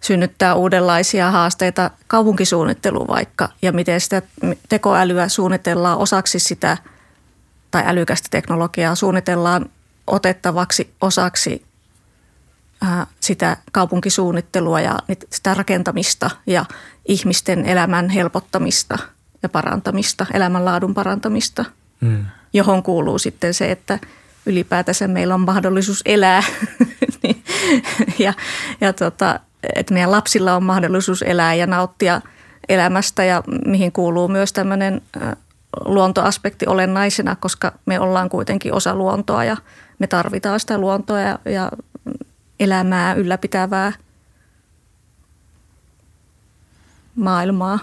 [0.01, 4.21] synnyttää uudenlaisia haasteita kaupunkisuunnitteluun vaikka ja miten sitä
[4.69, 6.77] tekoälyä suunnitellaan osaksi sitä
[7.71, 9.65] tai älykästä teknologiaa suunnitellaan
[10.07, 11.65] otettavaksi osaksi
[13.19, 14.99] sitä kaupunkisuunnittelua ja
[15.31, 16.65] sitä rakentamista ja
[17.05, 18.97] ihmisten elämän helpottamista
[19.43, 21.65] ja parantamista, elämänlaadun parantamista,
[22.01, 22.25] mm.
[22.53, 23.99] johon kuuluu sitten se, että
[24.45, 26.43] ylipäätänsä meillä on mahdollisuus elää
[27.23, 27.43] niin,
[28.19, 28.33] ja,
[28.81, 29.39] ja tota,
[29.75, 32.21] että meidän lapsilla on mahdollisuus elää ja nauttia
[32.69, 35.01] elämästä ja mihin kuuluu myös tämmöinen
[35.85, 39.57] luontoaspekti olennaisena, koska me ollaan kuitenkin osa luontoa ja
[39.99, 41.71] me tarvitaan sitä luontoa ja, ja
[42.59, 43.93] elämää ylläpitävää
[47.15, 47.79] maailmaa.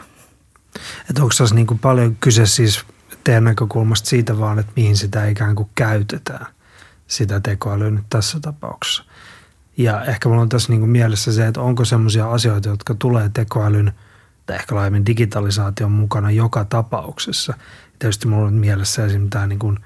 [1.10, 2.84] Että onko tässä niin paljon kyse siis
[3.24, 6.46] teidän näkökulmasta siitä vaan, että mihin sitä ikään kuin käytetään,
[7.06, 9.04] sitä tekoälyä nyt tässä tapauksessa.
[9.76, 13.92] Ja ehkä mulla on tässä niin mielessä se, että onko semmoisia asioita, jotka tulee tekoälyn
[14.46, 17.54] tai ehkä laajemmin digitalisaation mukana joka tapauksessa.
[17.98, 19.78] Tietysti mulla on mielessä esimerkiksi tämä niin kuin,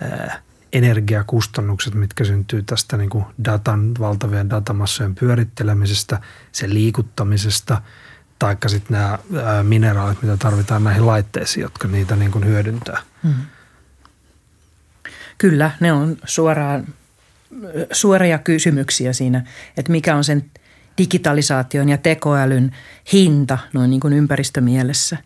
[0.00, 6.20] ää, energiakustannukset, mitkä syntyy tästä niin kuin datan, valtavien datamassojen pyörittelemisestä,
[6.52, 7.82] sen liikuttamisesta,
[8.38, 9.18] taikka sitten nämä
[9.62, 13.02] mineraalit, mitä tarvitaan näihin laitteisiin, jotka niitä niin kuin hyödyntää.
[13.22, 13.34] Hmm.
[15.38, 16.86] Kyllä, ne on suoraan,
[17.92, 20.50] suoria kysymyksiä siinä, että mikä on sen
[20.98, 22.76] digitalisaation ja tekoälyn
[23.12, 25.16] hinta noin niin kuin ympäristömielessä.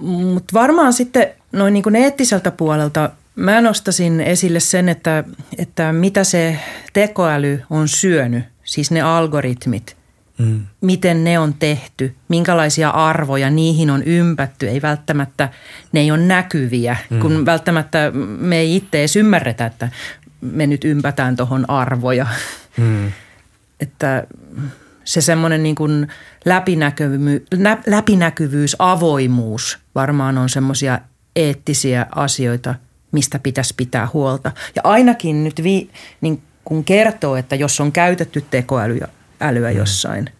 [0.00, 5.24] Mutta varmaan sitten noin niin kuin eettiseltä puolelta– Mä nostasin esille sen, että,
[5.58, 6.58] että mitä se
[6.92, 9.96] tekoäly on syönyt, siis ne algoritmit,
[10.38, 10.66] mm.
[10.80, 14.68] miten ne on tehty, minkälaisia arvoja niihin on ympätty.
[14.68, 15.48] Ei välttämättä,
[15.92, 17.20] ne ei ole näkyviä, mm.
[17.20, 19.88] kun välttämättä me ei itse edes ymmärretä, että
[20.40, 22.26] me nyt ympätään tuohon arvoja.
[22.76, 23.12] Mm.
[23.80, 24.26] että
[25.04, 26.08] se semmoinen niin kuin
[26.44, 27.44] läpinäkyvy,
[27.86, 30.98] läpinäkyvyys, avoimuus varmaan on semmoisia
[31.36, 32.74] eettisiä asioita–
[33.12, 34.52] mistä pitäisi pitää huolta.
[34.76, 35.90] Ja ainakin nyt vi,
[36.20, 39.08] niin kun kertoo, että jos on käytetty tekoälyä
[39.40, 39.76] älyä mm.
[39.76, 40.30] jossain,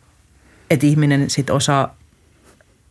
[0.71, 1.97] että ihminen sitten osaa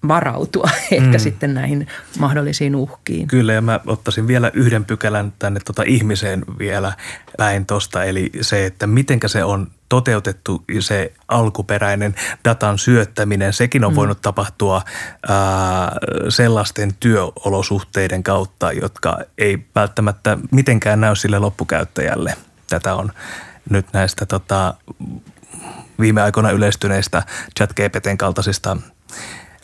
[0.08, 1.20] varautua ehkä mm.
[1.20, 1.88] sitten näihin
[2.20, 3.28] mahdollisiin uhkiin.
[3.28, 6.94] Kyllä ja mä ottaisin vielä yhden pykälän tänne tota ihmiseen vielä
[7.38, 13.92] päin tosta, eli se, että mitenkä se on toteutettu se alkuperäinen datan syöttäminen, sekin on
[13.92, 13.96] mm.
[13.96, 14.82] voinut tapahtua
[15.30, 15.92] ää,
[16.30, 22.36] sellaisten työolosuhteiden kautta, jotka ei välttämättä mitenkään näy sille loppukäyttäjälle.
[22.70, 23.12] Tätä on
[23.70, 24.74] nyt näistä tota,
[26.00, 27.24] viime aikoina yleistyneistä
[27.58, 28.78] chat GPTn kaltaisista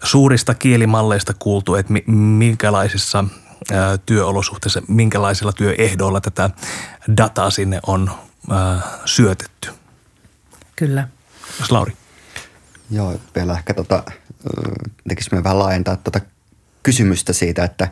[0.04, 3.26] suurista kielimalleista kuultu, että minkälaisissa
[4.06, 6.50] työolosuhteissa, minkälaisilla työehdoilla tätä
[7.18, 8.12] dataa sinne on
[9.06, 9.81] syötetty.
[10.82, 11.08] Kyllä.
[11.60, 11.94] Jos Lauri.
[12.92, 14.04] Joo, vielä ehkä tota,
[15.08, 16.20] tekisimme vähän laajentaa tota
[16.84, 17.88] kysymystä siitä, että,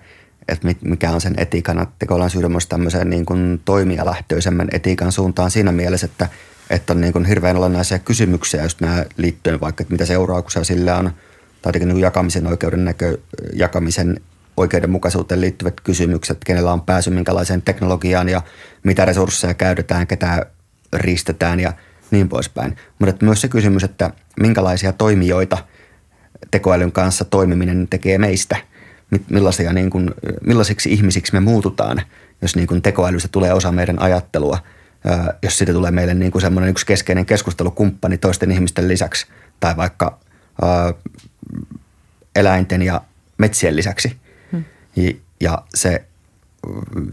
[0.47, 5.51] että mikä on sen etiikan, että ollaan syydä myös tämmöiseen niin kuin toimijalähtöisemmän etiikan suuntaan
[5.51, 6.27] siinä mielessä, että,
[6.69, 10.97] että on niin kuin hirveän olennaisia kysymyksiä just nämä liittyen vaikka, että mitä seurauksia sillä
[10.97, 11.11] on,
[11.61, 13.17] tai niin kuin jakamisen oikeuden näkö,
[13.53, 14.21] jakamisen
[14.57, 18.41] oikeudenmukaisuuteen liittyvät kysymykset, kenellä on pääsy minkälaiseen teknologiaan ja
[18.83, 20.45] mitä resursseja käytetään, ketä
[20.93, 21.73] riistetään ja
[22.11, 22.75] niin poispäin.
[22.99, 25.57] Mutta myös se kysymys, että minkälaisia toimijoita
[26.51, 28.55] tekoälyn kanssa toimiminen tekee meistä,
[29.29, 30.11] millaisia, niin kuin,
[30.45, 32.01] millaisiksi ihmisiksi me muututaan,
[32.41, 34.57] jos niin kuin tekoälystä tulee osa meidän ajattelua,
[35.43, 39.27] jos siitä tulee meille niin kuin semmoinen yksi keskeinen keskustelukumppani toisten ihmisten lisäksi
[39.59, 40.19] tai vaikka
[42.35, 43.01] eläinten ja
[43.37, 44.15] metsien lisäksi–
[45.41, 46.03] ja se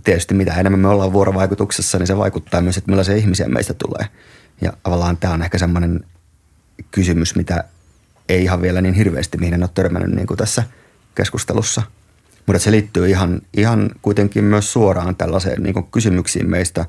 [0.05, 4.09] tietysti mitä enemmän me ollaan vuorovaikutuksessa, niin se vaikuttaa myös, että millaisia ihmisiä meistä tulee.
[4.61, 6.05] Ja tavallaan tämä on ehkä semmoinen
[6.91, 7.65] kysymys, mitä
[8.29, 10.63] ei ihan vielä niin hirveästi, mihin en ole törmännyt niin kuin tässä
[11.15, 11.83] keskustelussa.
[12.47, 16.87] Mutta se liittyy ihan, ihan kuitenkin myös suoraan tällaiseen niin kuin kysymyksiin meistä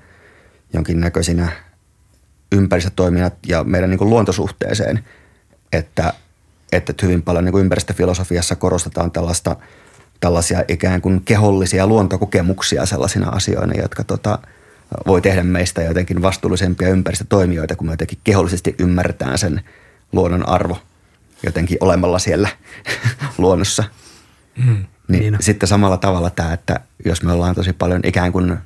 [0.73, 1.51] jonkinnäköisinä
[2.51, 5.03] ympäristötoimina ja meidän niin kuin luontosuhteeseen,
[5.71, 6.13] että,
[6.71, 9.56] että hyvin paljon niin kuin ympäristöfilosofiassa korostetaan tällaista–
[10.19, 14.39] tällaisia ikään kuin kehollisia luontokokemuksia sellaisina asioina, jotka tota,
[15.08, 19.62] voi tehdä meistä jotenkin vastuullisempia ympäristötoimijoita, kun me jotenkin kehollisesti ymmärretään sen
[20.12, 20.80] luonnon arvo
[21.43, 22.50] jotenkin olemalla siellä
[23.38, 23.84] luonnossa.
[24.65, 28.58] Mm, niin, niin sitten samalla tavalla tämä, että jos me ollaan tosi paljon ikään kuin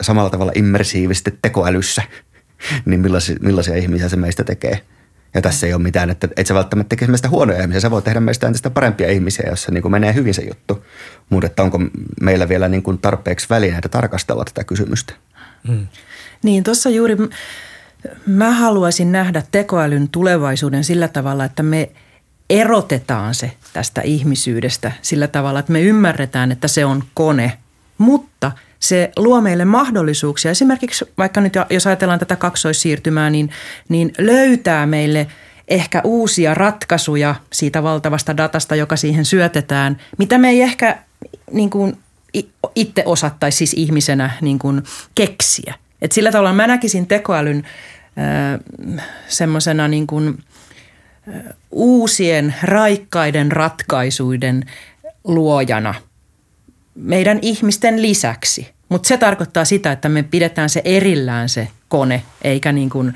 [0.00, 2.02] samalla tavalla immersiivisesti tekoälyssä,
[2.84, 4.80] niin millaisia, millaisia ihmisiä se meistä tekee–
[5.34, 7.80] ja tässä ei ole mitään, että et sä välttämättä tekisi meistä huonoja ihmisiä.
[7.80, 10.84] Sä voit tehdä meistä entistä parempia ihmisiä, jos se niin kuin menee hyvin se juttu.
[11.30, 11.78] Mutta että onko
[12.20, 15.14] meillä vielä niin kuin tarpeeksi välineitä tarkastella tätä kysymystä?
[15.68, 15.86] Mm.
[16.42, 17.16] Niin, tuossa juuri
[18.26, 21.90] mä haluaisin nähdä tekoälyn tulevaisuuden sillä tavalla, että me
[22.50, 27.58] erotetaan se tästä ihmisyydestä sillä tavalla, että me ymmärretään, että se on kone,
[27.98, 30.50] mutta– se luo meille mahdollisuuksia.
[30.50, 33.50] Esimerkiksi vaikka nyt jos ajatellaan tätä kaksoissiirtymää, niin,
[33.88, 35.26] niin löytää meille
[35.68, 40.98] ehkä uusia ratkaisuja siitä valtavasta datasta, joka siihen syötetään, mitä me ei ehkä
[41.52, 41.98] niin kuin
[42.74, 44.82] itse osattaisi siis ihmisenä niin kuin
[45.14, 45.74] keksiä.
[46.02, 47.64] Et sillä tavalla mä näkisin tekoälyn
[49.28, 50.38] semmoisena niin kuin,
[51.70, 54.64] uusien raikkaiden ratkaisuiden
[55.24, 55.94] luojana–
[57.02, 58.68] meidän ihmisten lisäksi.
[58.88, 63.14] Mutta se tarkoittaa sitä, että me pidetään se erillään se kone, eikä niin kuin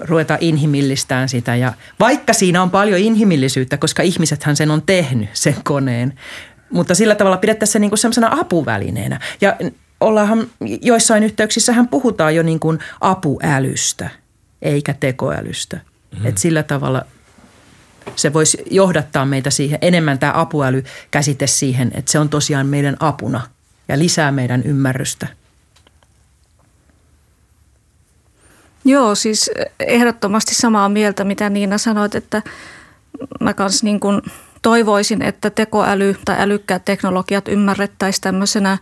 [0.00, 1.56] ruveta inhimillistään sitä.
[1.56, 6.18] Ja vaikka siinä on paljon inhimillisyyttä, koska ihmisethän sen on tehnyt, sen koneen.
[6.70, 9.20] Mutta sillä tavalla pidettäisiin se niin kuin sellaisena apuvälineenä.
[9.40, 9.56] Ja
[10.00, 10.46] ollaanhan,
[10.82, 14.10] joissain yhteyksissähän puhutaan jo niin kuin apuälystä,
[14.62, 15.76] eikä tekoälystä.
[15.76, 16.26] Mm-hmm.
[16.26, 17.02] Et sillä tavalla
[18.16, 23.40] se voisi johdattaa meitä siihen, enemmän tämä apuäly-käsite siihen, että se on tosiaan meidän apuna
[23.88, 25.26] ja lisää meidän ymmärrystä.
[28.84, 32.42] Joo, siis ehdottomasti samaa mieltä, mitä Niina sanoit, että
[33.40, 34.22] mä kans niin kuin
[34.62, 38.78] toivoisin, että tekoäly tai älykkäät teknologiat ymmärrettäisiin tämmöisenä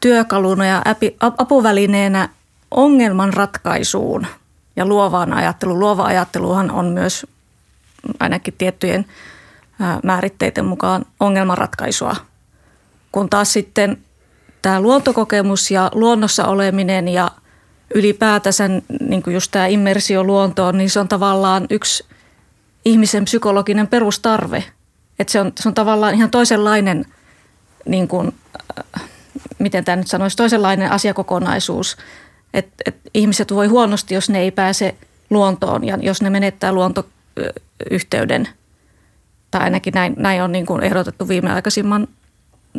[0.00, 0.82] työkaluna ja
[1.20, 2.28] apuvälineenä
[2.70, 4.26] ongelman ratkaisuun
[4.76, 5.80] ja luovaan ajatteluun.
[5.80, 7.26] Luova ajatteluhan on myös
[8.20, 9.06] ainakin tiettyjen
[10.04, 12.16] määritteiden mukaan ongelmanratkaisua.
[13.12, 13.98] Kun taas sitten
[14.62, 17.30] tämä luontokokemus ja luonnossa oleminen ja
[17.94, 18.68] ylipäätänsä
[19.00, 22.04] niin kuin just tämä immersio luontoon, niin se on tavallaan yksi
[22.84, 24.64] ihmisen psykologinen perustarve.
[25.18, 27.04] Että se on, se on tavallaan ihan toisenlainen,
[27.86, 28.34] niin kuin,
[29.58, 31.96] miten tämä nyt sanoisi, toisenlainen asiakokonaisuus.
[32.54, 34.94] Että et ihmiset voi huonosti, jos ne ei pääse
[35.30, 37.06] luontoon ja jos ne menettää luonto,
[37.90, 38.48] yhteyden,
[39.50, 42.08] tai ainakin näin, näin on niin kuin ehdotettu viimeaikaisimman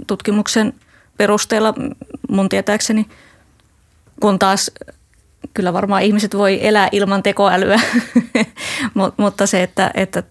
[0.07, 0.73] tutkimuksen
[1.17, 1.73] perusteella
[2.29, 3.05] mun tietääkseni,
[4.21, 4.71] kun taas
[5.53, 7.79] kyllä varmaan ihmiset voi elää ilman tekoälyä,
[9.17, 10.23] mutta se, että, että,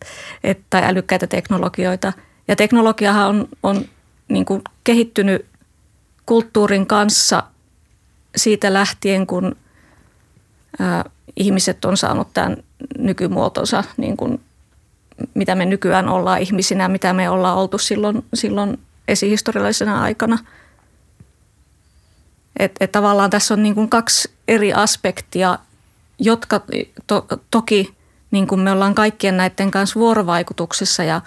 [0.45, 2.13] että älykkäitä teknologioita.
[2.49, 3.85] Ja teknologiahan on, on
[4.29, 5.47] niin kuin kehittynyt
[6.27, 7.43] kulttuurin kanssa
[8.37, 9.57] siitä lähtien, kun
[11.37, 12.57] ihmiset on saanut tämän
[12.99, 14.41] nykymuotonsa, niin kuin
[15.35, 20.39] mitä me nykyään ollaan ihmisinä, mitä me ollaan oltu silloin, silloin esihistoriallisena aikana.
[22.59, 25.59] Et, et tavallaan tässä on niin kuin kaksi eri aspektia,
[26.19, 26.61] jotka
[27.07, 27.95] to, toki
[28.31, 31.21] niin kuin me ollaan kaikkien näiden kanssa vuorovaikutuksessa ja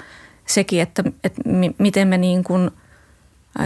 [0.46, 1.42] sekin, että, että
[1.78, 2.72] miten me niin kuin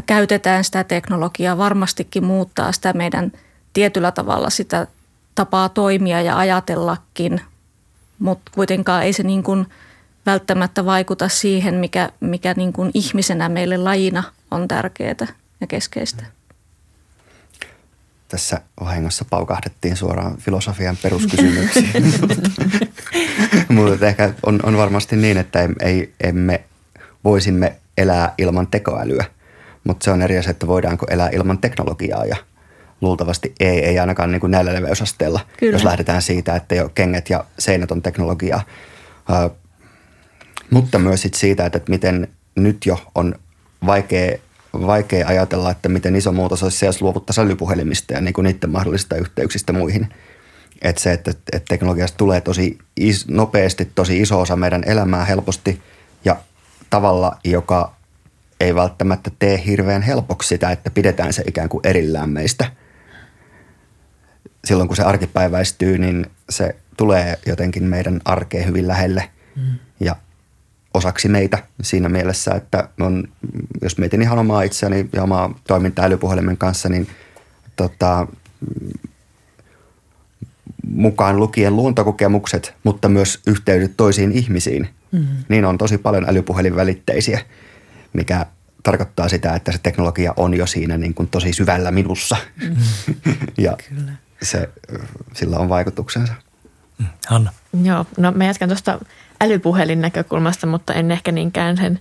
[0.06, 3.32] käytetään sitä teknologiaa varmastikin muuttaa sitä meidän
[3.74, 4.88] tietyllä tavalla sitä
[5.36, 7.42] tapaa toimia ja ajatellakin,
[8.22, 9.66] mutta kuitenkaan ei se niin kuin
[10.26, 15.28] välttämättä vaikuta siihen, mikä, mikä niin kuin ihmisenä meille lajina on tärkeää
[15.62, 16.26] ja keskeistä.
[18.28, 22.04] tässä vahingossa paukahdettiin suoraan filosofian peruskysymyksiin.
[23.76, 26.64] Mutta ehkä on, on varmasti niin, että ei, ei, emme
[27.24, 29.26] voisimme elää ilman tekoälyä,
[29.84, 32.36] mutta se on eri asia, että voidaanko elää ilman teknologiaa ja
[33.02, 35.76] luultavasti ei, ei ainakaan niin kuin näillä leveysasteilla, Kyllä.
[35.76, 38.64] jos lähdetään siitä, että jo kengät ja seinät on teknologiaa.
[39.30, 39.58] Uh,
[40.70, 43.36] mutta myös sit siitä, että miten nyt jo on
[43.86, 44.38] vaikea,
[44.74, 48.70] vaikea ajatella, että miten iso muutos olisi se, jos luovuttaisiin älypuhelimista ja niin kuin niiden
[48.70, 50.14] mahdollisista yhteyksistä muihin.
[50.82, 55.82] Että se, että, että teknologiasta tulee tosi is, nopeasti tosi iso osa meidän elämää helposti
[56.26, 56.36] ja
[56.90, 57.96] tavalla, joka
[58.60, 62.66] ei välttämättä tee hirveän helpoksi sitä, että pidetään se ikään kuin erillään meistä.
[64.66, 69.64] Silloin kun se arkipäiväistyy, niin se tulee jotenkin meidän arkeen hyvin lähelle mm.
[70.00, 70.16] ja
[70.94, 73.28] osaksi meitä siinä mielessä, että on,
[73.82, 77.08] jos mietin ihan omaa itseäni ja omaa toimintaa älypuhelimen kanssa, niin
[77.76, 78.28] tota,
[80.88, 85.36] mukaan lukien luontokokemukset, mutta myös yhteydet toisiin ihmisiin, mm-hmm.
[85.50, 87.40] niin on tosi paljon älypuhelinvälitteisiä,
[88.14, 88.46] mikä
[88.84, 92.38] tarkoittaa sitä, että se teknologia on jo siinä niin kuin tosi syvällä minussa.
[92.62, 93.36] Mm-hmm.
[93.58, 94.12] ja Kyllä.
[94.42, 94.70] Se,
[95.34, 96.34] sillä on vaikutuksensa.
[96.98, 97.06] Mm.
[97.28, 97.52] Hanna.
[97.84, 99.00] Joo, no mä jatkan tuosta
[99.42, 102.00] älypuhelin näkökulmasta, mutta en ehkä niinkään sen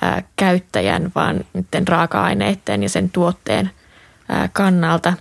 [0.00, 3.70] ää, käyttäjän, vaan niiden raaka-aineiden ja sen tuotteen
[4.28, 5.12] ää, kannalta.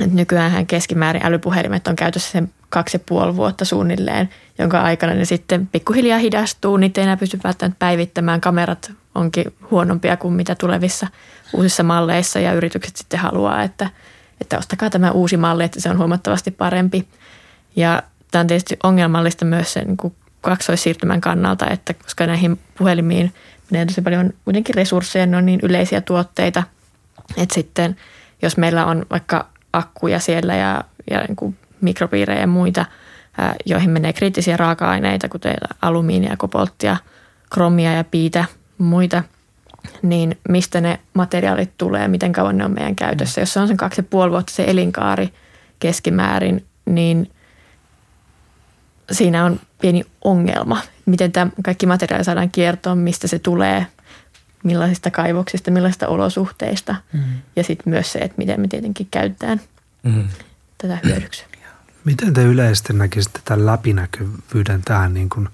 [0.00, 5.24] Et nykyään keskimäärin älypuhelimet on käytössä sen kaksi ja puoli vuotta suunnilleen, jonka aikana ne
[5.24, 6.76] sitten pikkuhiljaa hidastuu.
[6.76, 8.40] Niitä ei enää pysty välttämättä päivittämään.
[8.40, 11.06] Kamerat onkin huonompia kuin mitä tulevissa
[11.52, 13.90] uusissa malleissa ja yritykset sitten haluaa, että,
[14.42, 17.08] että ostakaa tämä uusi malli, että se on huomattavasti parempi.
[17.76, 23.34] Ja tämä on tietysti ongelmallista myös sen niin kaksoissiirtymän kannalta, että koska näihin puhelimiin
[23.70, 26.62] menee tosi paljon kuitenkin resursseja, ne on niin yleisiä tuotteita,
[27.36, 27.96] että sitten
[28.42, 32.86] jos meillä on vaikka akkuja siellä ja, ja niin kuin mikropiirejä ja muita,
[33.66, 36.96] joihin menee kriittisiä raaka-aineita, kuten alumiinia, kobolttia,
[37.50, 38.44] kromia ja piitä,
[38.78, 39.22] muita,
[40.02, 43.40] niin mistä ne materiaalit tulee, miten kauan ne on meidän käytössä.
[43.40, 45.32] Jos se on sen kaksi ja puoli vuotta se elinkaari
[45.78, 47.30] keskimäärin, niin–
[49.12, 53.86] siinä on pieni ongelma, miten tämä kaikki materiaali saadaan kiertoon, mistä se tulee,
[54.64, 57.20] millaisista kaivoksista, millaisista olosuhteista mm.
[57.56, 59.60] ja sitten myös se, että miten me tietenkin käytetään
[60.02, 60.28] mm.
[60.78, 61.44] tätä hyödyksi.
[62.04, 65.48] Miten te yleisesti näkisitte tämän läpinäkyvyyden tähän niin, kuin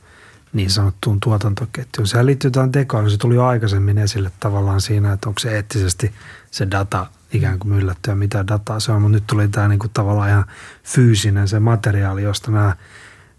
[0.53, 2.07] niin sanottuun tuotantoketjuun?
[2.07, 6.15] Sehän liittyy tähän tekoon, se tuli jo aikaisemmin esille tavallaan siinä, että onko se eettisesti
[6.51, 9.91] se data ikään kuin myllättyä, mitä dataa se on, mutta nyt tuli tämä niin kuin
[9.95, 10.45] tavallaan ihan
[10.85, 12.77] fyysinen se materiaali, josta nämä–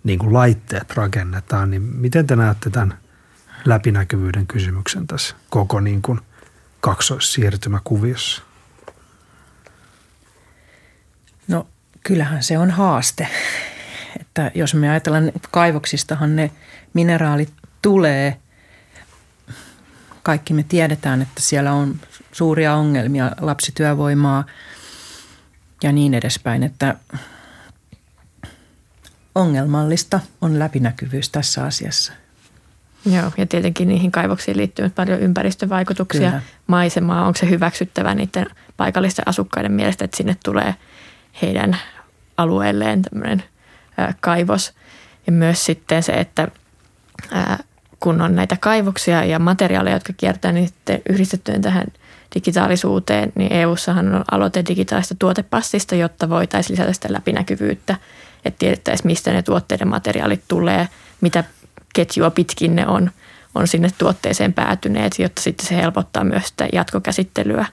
[0.04, 2.98] niin kuin laitteet rakennetaan, niin miten te näette tämän
[3.66, 6.20] läpinäkyvyyden kysymyksen tässä koko niin kuin
[6.80, 8.42] kaksoissiirtymäkuviossa?
[11.48, 11.68] No
[12.04, 13.28] kyllähän se on haaste.
[14.48, 16.52] Että jos me ajatellaan, kaivoksistahan ne
[16.94, 18.38] mineraalit tulee.
[20.24, 21.96] Kaikki me tiedetään, että siellä on
[22.32, 24.46] suuria ongelmia, lapsityövoimaa
[25.84, 26.64] ja niin edespäin.
[26.64, 26.96] Että
[29.36, 32.14] ongelmallista on läpinäkyvyys tässä asiassa.
[33.06, 36.30] Joo, ja tietenkin niihin kaivoksiin liittyy paljon ympäristövaikutuksia.
[36.30, 36.42] Kyllä.
[36.68, 38.46] Maisemaa, onko se hyväksyttävä niiden
[38.78, 40.76] paikallisten asukkaiden mielestä, että sinne tulee
[41.42, 41.78] heidän
[42.38, 43.44] alueelleen tämmöinen
[44.20, 44.74] kaivos.
[45.28, 46.48] Ja myös sitten se, että
[48.00, 50.70] kun on näitä kaivoksia ja materiaaleja, jotka kiertää niin
[51.10, 51.86] yhdistettyen tähän
[52.36, 57.96] digitaalisuuteen, niin EU-sahan on aloite digitaalista tuotepassista, jotta voitaisiin lisätä sitä läpinäkyvyyttä–
[58.46, 60.88] että tiedettäisiin, mistä ne tuotteiden materiaalit tulee,
[61.22, 61.44] mitä
[61.94, 63.12] ketjua pitkin ne on,
[63.56, 67.66] on sinne tuotteeseen päätyneet, jotta sitten se helpottaa myös sitä jatkokäsittelyä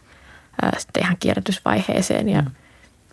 [0.63, 2.51] ää, sitten ihan kierrätysvaiheeseen ja mm.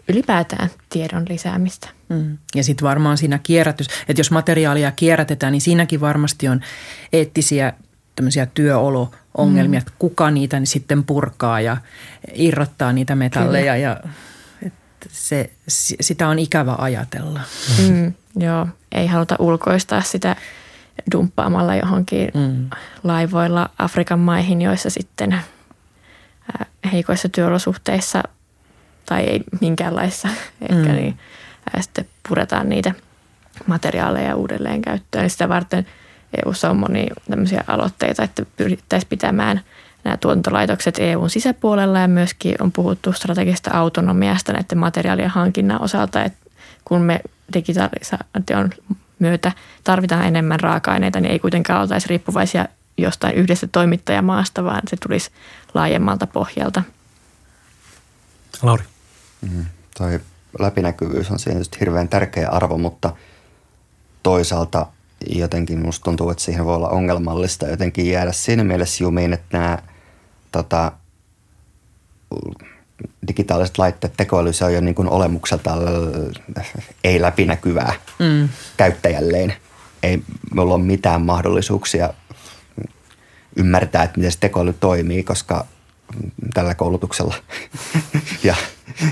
[0.08, 1.90] Ylipäätään tiedon lisäämistä.
[2.10, 2.38] Mm.
[2.56, 6.62] Ja sitten varmaan siinä kierrätys, että jos materiaalia kierrätetään, niin siinäkin varmasti on
[7.14, 7.74] eettisiä
[8.16, 9.82] tämmöisiä työolo-ongelmia, mm.
[9.82, 11.78] että kuka niitä niin sitten purkaa ja
[12.34, 13.78] irrottaa niitä metalleja Kyllä.
[13.78, 13.98] ja
[15.10, 15.50] se,
[16.02, 17.40] sitä on ikävä ajatella.
[17.90, 20.36] Mm, joo, ei haluta ulkoistaa sitä
[21.12, 22.70] dumppaamalla johonkin mm.
[23.04, 25.40] laivoilla Afrikan maihin, joissa sitten
[26.92, 28.24] heikoissa työolosuhteissa
[29.06, 30.28] tai ei minkäänlaissa
[30.70, 30.96] ehkä mm.
[30.96, 31.20] niin,
[31.80, 32.94] sitten puretaan niitä
[33.68, 35.30] materiaaleja uudelleen käyttöön.
[35.30, 35.88] Sitä varten
[36.46, 39.62] EU:ssa on moni tämmöisiä aloitteita, että pyrittäisiin pitämään–
[40.04, 46.40] nämä tuotantolaitokset EUn sisäpuolella ja myöskin on puhuttu strategista autonomiasta näiden materiaalien hankinnan osalta, että
[46.86, 47.20] kun me
[47.54, 48.70] digitalisaation
[49.20, 49.52] myötä
[49.84, 52.66] tarvitaan enemmän raaka-aineita, niin ei kuitenkaan oltaisi riippuvaisia
[52.98, 55.32] jostain yhdestä toimittajamaasta, vaan se tulisi
[55.74, 56.84] laajemmalta pohjalta.
[58.62, 58.84] Lauri.
[59.52, 59.66] Mm.
[59.98, 60.20] toi
[60.60, 63.16] läpinäkyvyys on siinä hirveän tärkeä arvo, mutta
[64.24, 64.88] toisaalta
[65.30, 69.78] jotenkin musta tuntuu, että siihen voi olla ongelmallista jotenkin jäädä siinä mielessä jumiin, että nämä
[70.52, 70.92] tota,
[73.28, 75.72] digitaaliset laitteet, tekoäly, se on jo niin kuin olemukselta
[77.04, 78.50] ei läpinäkyvää mm.
[78.78, 79.54] käyttäjälleen.
[80.04, 80.24] Ei
[80.56, 82.14] meillä ole mitään mahdollisuuksia
[83.56, 85.66] ymmärtää, että miten se tekoäly toimii, koska
[86.54, 87.36] tällä koulutuksella.
[88.44, 88.56] ja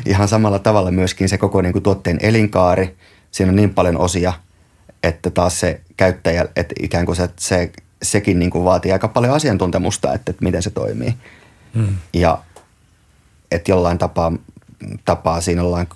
[0.05, 2.97] ihan samalla tavalla myöskin se koko niin kuin tuotteen elinkaari,
[3.31, 4.33] siinä on niin paljon osia,
[5.03, 7.71] että taas se käyttäjä, että ikään kuin se, se
[8.03, 11.13] sekin niin kuin vaatii aika paljon asiantuntemusta, että, että miten se toimii.
[11.75, 11.95] Hmm.
[12.13, 12.43] Ja
[13.51, 14.33] että jollain tapaa,
[15.05, 15.87] tapaa siinä ollaan,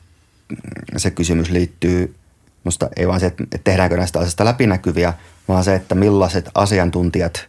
[0.97, 2.15] se kysymys liittyy,
[2.63, 5.13] musta ei vaan se, että tehdäänkö näistä asioista läpinäkyviä,
[5.47, 7.47] vaan se, että millaiset asiantuntijat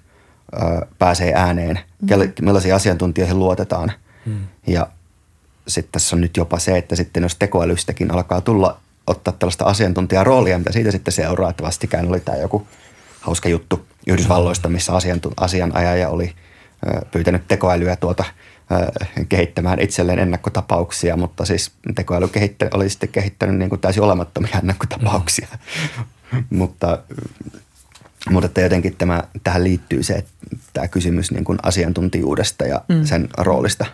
[0.54, 2.08] ö, pääsee ääneen, mm.
[2.40, 3.92] millaisiin asiantuntijoihin luotetaan.
[4.26, 4.38] Mm.
[4.66, 4.86] Ja
[5.68, 10.58] sitten tässä on nyt jopa se, että sitten jos tekoälystäkin alkaa tulla ottaa tällaista asiantuntijaroolia,
[10.58, 12.66] mitä siitä sitten seuraa, että vastikään oli tämä joku
[13.20, 14.92] hauska juttu Yhdysvalloista, missä
[15.36, 16.34] asianajaja oli
[17.12, 18.24] pyytänyt tekoälyä tuota–
[19.28, 25.48] kehittämään itselleen ennakkotapauksia, mutta siis tekoäly kehittä, oli sitten kehittänyt niin kuin täysin olemattomia ennakkotapauksia.
[26.32, 26.44] Mm.
[26.58, 26.98] mutta,
[28.30, 30.30] mutta että jotenkin tämä, tähän liittyy se, että
[30.72, 33.04] tämä kysymys niin kuin asiantuntijuudesta ja mm.
[33.04, 33.86] sen roolista.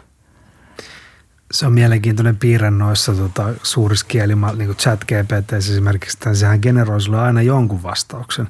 [1.53, 6.59] Se on mielenkiintoinen piirre noissa tota, suurissa kielima, niin kuin chat GPT esimerkiksi, että sehän
[6.62, 8.48] generoi sulle aina jonkun vastauksen.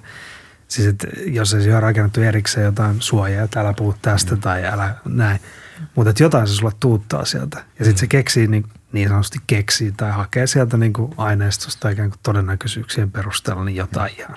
[0.68, 4.40] Siis että jos ei ole rakennettu erikseen jotain suojaa, että älä puhu tästä mm.
[4.40, 5.40] tai älä näin–
[5.94, 7.64] mutta jotain se sulle tuuttaa sieltä.
[7.78, 12.11] Ja sitten se keksii niin, niin sanotusti keksii tai hakee sieltä niin kuin aineistosta ikään
[12.11, 14.36] kuin todennäköisyyksien perusteella niin jotain ihan,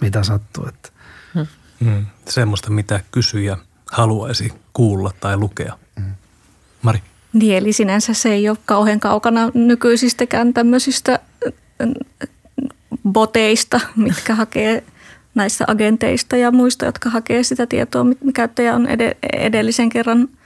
[0.00, 0.66] mitä sattuu.
[0.68, 0.88] Että.
[1.34, 1.46] Hmm.
[1.84, 2.06] Hmm.
[2.28, 3.56] Semmoista, mitä kysyjä
[3.90, 5.78] haluaisi kuulla tai lukea.
[6.00, 6.14] Hmm.
[6.82, 7.02] Mari?
[7.32, 11.18] Niin, eli sinänsä se ei ole kauhean kaukana nykyisistäkään tämmöisistä
[13.08, 14.84] boteista, mitkä hakee
[15.34, 18.88] näistä agenteista ja muista, jotka hakee sitä tietoa, mitä käyttäjä on
[19.32, 20.28] edellisen kerran–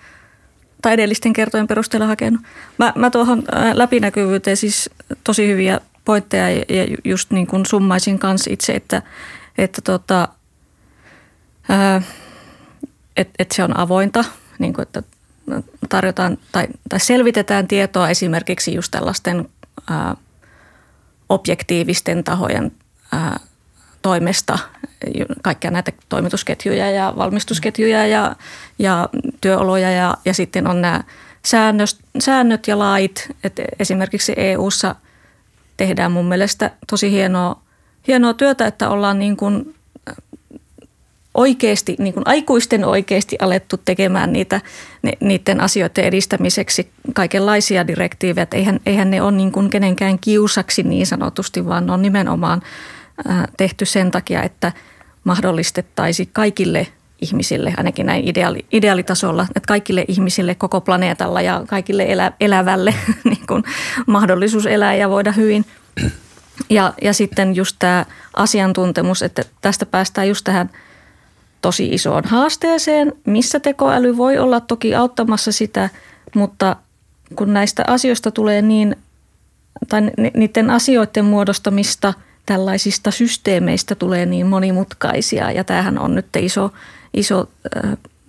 [0.85, 2.41] tai edellisten kertojen perusteella hakenut.
[2.78, 4.91] Mä, mä tuohon läpinäkyvyyteen siis
[5.24, 9.03] tosi hyviä pointteja ja just niin kuin summaisin kanssa itse, että,
[9.59, 10.28] että tota,
[13.16, 14.24] et, et se on avointa,
[14.59, 15.03] niin kuin, että
[15.88, 19.49] tarjotaan tai, tai selvitetään tietoa esimerkiksi just tällaisten
[19.90, 20.16] ää,
[21.28, 22.72] objektiivisten tahojen
[23.12, 23.40] ää,
[24.03, 24.59] toimesta
[25.42, 28.36] kaikkia näitä toimitusketjuja ja valmistusketjuja ja,
[28.78, 29.09] ja
[29.40, 31.05] työoloja ja, ja sitten on nämä
[31.45, 33.28] säännöt, säännöt ja lait.
[33.45, 34.95] että esimerkiksi EU:ssa
[35.76, 37.61] tehdään mun mielestä tosi hienoa,
[38.07, 39.74] hienoa työtä, että ollaan niin kuin
[41.35, 44.61] oikeasti, niin kuin aikuisten oikeasti alettu tekemään niitä,
[45.20, 48.47] niiden asioiden edistämiseksi kaikenlaisia direktiivejä.
[48.53, 52.62] Eihän, eihän ne ole niin kuin kenenkään kiusaksi niin sanotusti, vaan ne on nimenomaan–
[53.57, 54.72] tehty sen takia, että
[55.24, 56.87] mahdollistettaisiin kaikille
[57.20, 63.47] ihmisille, ainakin näin ideaali, ideaalitasolla, että kaikille ihmisille koko planeetalla ja kaikille elä, elävälle niin
[63.47, 63.64] kuin
[64.07, 65.64] mahdollisuus elää ja voida hyvin.
[66.70, 68.07] Ja, ja sitten just tämä
[68.37, 70.70] asiantuntemus, että tästä päästään just tähän
[71.65, 75.89] tosi isoon haasteeseen, missä tekoäly voi olla toki auttamassa sitä,
[76.35, 76.77] mutta
[77.37, 78.97] kun näistä asioista tulee niin,
[79.89, 80.03] tai
[80.35, 82.15] niiden asioiden muodostamista–
[82.47, 86.73] tällaisista systeemeistä tulee niin monimutkaisia ja tämähän on nyt iso,
[87.15, 87.49] iso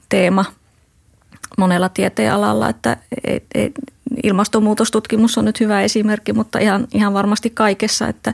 [0.10, 0.46] teema
[1.58, 2.98] monella tieteenalalla, että
[4.24, 8.34] ilmastonmuutostutkimus on nyt hyvä esimerkki, mutta ihan, ihan varmasti kaikessa, että,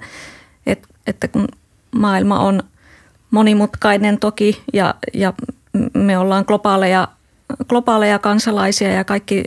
[0.65, 1.47] että, että kun
[1.91, 2.63] maailma on
[3.31, 5.33] monimutkainen toki ja, ja
[5.93, 7.07] me ollaan globaaleja,
[7.69, 9.43] globaaleja kansalaisia ja kaikki,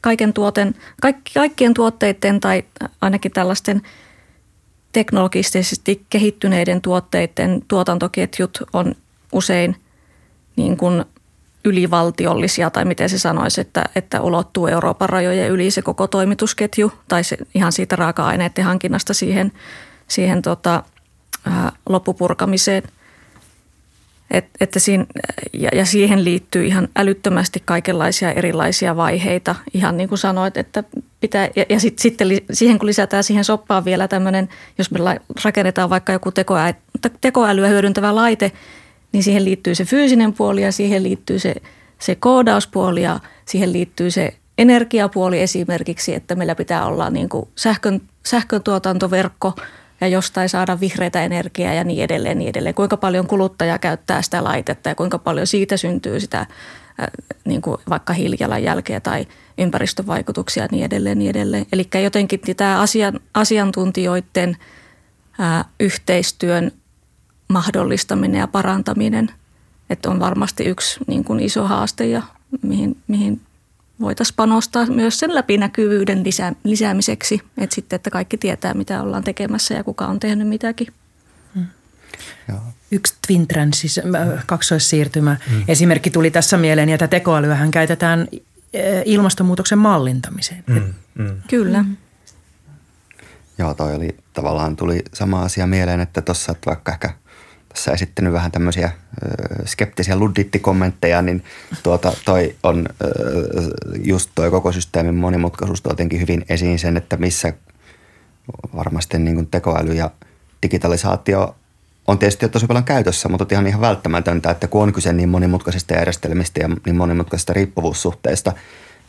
[0.00, 2.64] kaiken tuoten, kaikki, kaikkien tuotteiden tai
[3.00, 3.82] ainakin tällaisten–
[4.92, 8.94] teknologisesti kehittyneiden tuotteiden tuotantoketjut on
[9.32, 9.76] usein
[10.56, 11.04] niin kuin
[11.64, 17.24] ylivaltiollisia tai miten se sanoisi, että, että ulottuu Euroopan rajojen yli se koko toimitusketju tai
[17.24, 19.52] se, ihan siitä raaka-aineiden hankinnasta siihen,
[20.08, 20.82] siihen tota,
[21.46, 22.82] ää, loppupurkamiseen–
[24.32, 25.06] et, että siinä,
[25.52, 29.54] ja, ja siihen liittyy ihan älyttömästi kaikenlaisia erilaisia vaiheita.
[29.74, 30.84] Ihan niin kuin sanoit, että
[31.20, 34.98] pitää, ja, ja sit, sitten siihen kun lisätään siihen soppaan vielä tämmöinen, jos me
[35.44, 36.74] rakennetaan vaikka joku tekoä,
[37.20, 38.52] tekoälyä hyödyntävä laite,
[39.12, 41.54] niin siihen liittyy se fyysinen puoli ja siihen liittyy se,
[41.98, 48.00] se koodauspuoli ja siihen liittyy se energiapuoli esimerkiksi, että meillä pitää olla niin kuin sähkön,
[48.26, 49.54] sähköntuotantoverkko–
[50.02, 52.74] ja jostain saada vihreitä energiaa ja niin edelleen, niin edelleen.
[52.74, 56.46] Kuinka paljon kuluttaja käyttää sitä laitetta ja kuinka paljon siitä syntyy sitä
[57.44, 59.26] niin kuin vaikka hiilijalanjälkeä tai
[59.58, 61.18] ympäristövaikutuksia ja niin edelleen.
[61.18, 61.66] Niin edelleen.
[61.72, 64.56] Eli jotenkin tämä asian, asiantuntijoiden
[65.38, 66.72] ää, yhteistyön
[67.48, 69.30] mahdollistaminen ja parantaminen,
[69.90, 72.22] että on varmasti yksi niin kuin iso haaste ja
[72.62, 73.40] mihin, mihin
[74.02, 79.74] voitaisiin panostaa myös sen läpinäkyvyyden lisää, lisäämiseksi, että sitten, että kaikki tietää, mitä ollaan tekemässä
[79.74, 80.86] ja kuka on tehnyt mitäkin.
[81.54, 81.66] Hmm.
[82.90, 85.64] Yksi Twin Transis, äh, kaksoissiirtymä hmm.
[85.68, 90.64] esimerkki tuli tässä mieleen, ja tätä tekoälyähän käytetään äh, ilmastonmuutoksen mallintamiseen.
[90.72, 90.94] Hmm.
[91.18, 91.42] Hmm.
[91.48, 91.82] Kyllä.
[91.82, 91.96] Hmm.
[93.58, 97.10] Joo, toi oli tavallaan tuli sama asia mieleen, että tuossa, että vaikka ehkä
[97.72, 98.92] tässä esittänyt vähän tämmöisiä
[99.64, 101.44] skeptisiä ludditti-kommentteja, niin
[101.82, 102.86] tuota, toi on
[104.04, 107.52] just toi koko systeemin monimutkaisuus jotenkin hyvin esiin sen, että missä
[108.76, 110.10] varmasti niin kuin tekoäly ja
[110.62, 111.56] digitalisaatio
[112.06, 115.94] on tietysti tosi paljon käytössä, mutta ihan ihan välttämätöntä, että kun on kyse niin monimutkaisista
[115.94, 118.52] järjestelmistä ja niin monimutkaisista riippuvuussuhteista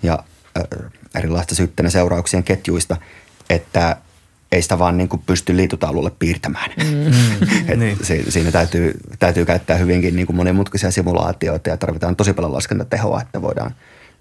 [0.03, 0.24] ja
[1.16, 2.97] erilaista syytteen seurauksien ketjuista,
[3.49, 3.97] että
[4.54, 6.72] ei sitä vaan niin kuin pysty liitutaululle piirtämään.
[6.84, 7.70] Mm.
[7.70, 7.97] Et niin.
[8.01, 13.22] si, siinä täytyy, täytyy käyttää hyvinkin niin kuin monimutkaisia simulaatioita ja tarvitaan tosi paljon laskentatehoa,
[13.22, 13.76] että voidaan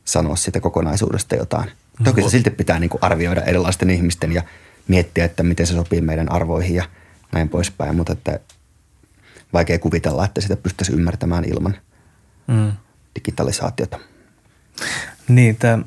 [0.05, 1.71] sanoa siitä kokonaisuudesta jotain.
[1.99, 2.05] Mm.
[2.05, 4.43] Toki se silti pitää niin kuin arvioida erilaisten ihmisten ja
[4.89, 6.85] miettiä, että miten se sopii meidän arvoihin ja
[7.33, 8.41] näin poispäin, mutta että
[9.53, 11.77] vaikea kuvitella, että sitä pystyisi ymmärtämään ilman
[12.47, 12.73] mm.
[13.15, 13.99] digitalisaatiota.
[15.29, 15.85] Niin, tämän,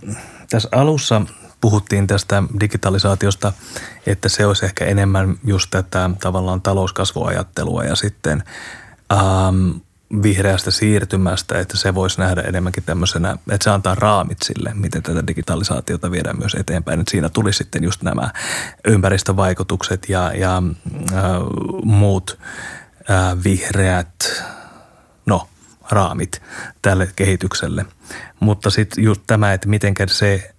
[0.50, 1.22] tässä alussa
[1.66, 3.54] puhuttiin tästä digitalisaatiosta,
[4.06, 8.44] että se olisi ehkä enemmän just tätä tavallaan talouskasvuajattelua ja sitten
[9.14, 9.72] ähm,
[10.24, 15.28] vihreästä siirtymästä, että se voisi nähdä enemmänkin tämmöisenä, että se antaa raamit sille, miten tätä
[15.28, 17.00] digitalisaatiota viedään myös eteenpäin.
[17.00, 18.32] Että siinä tuli sitten just nämä
[18.88, 20.64] ympäristövaikutukset ja, ja
[21.14, 21.24] äh,
[21.84, 22.40] muut
[23.10, 24.44] äh, vihreät,
[25.26, 25.48] no
[25.90, 26.42] raamit
[26.82, 27.86] tälle kehitykselle.
[28.40, 30.55] Mutta sitten just tämä, että miten se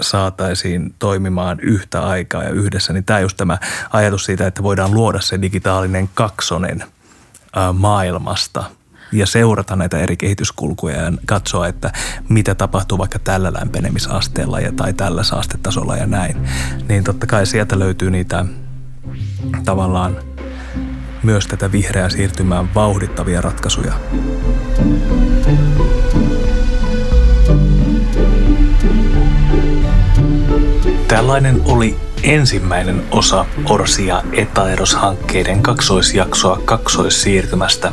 [0.00, 3.58] saataisiin toimimaan yhtä aikaa ja yhdessä, niin tämä just tämä
[3.92, 6.84] ajatus siitä, että voidaan luoda se digitaalinen kaksonen
[7.72, 8.64] maailmasta
[9.12, 11.92] ja seurata näitä eri kehityskulkuja ja katsoa, että
[12.28, 16.48] mitä tapahtuu vaikka tällä lämpenemisasteella ja, tai tällä saastetasolla ja näin.
[16.88, 18.44] Niin totta kai sieltä löytyy niitä
[19.64, 20.16] tavallaan
[21.22, 23.94] myös tätä vihreää siirtymää vauhdittavia ratkaisuja.
[31.08, 37.92] Tällainen oli ensimmäinen osa Orsia Etaeros-hankkeiden kaksoisjaksoa kaksoissiirtymästä.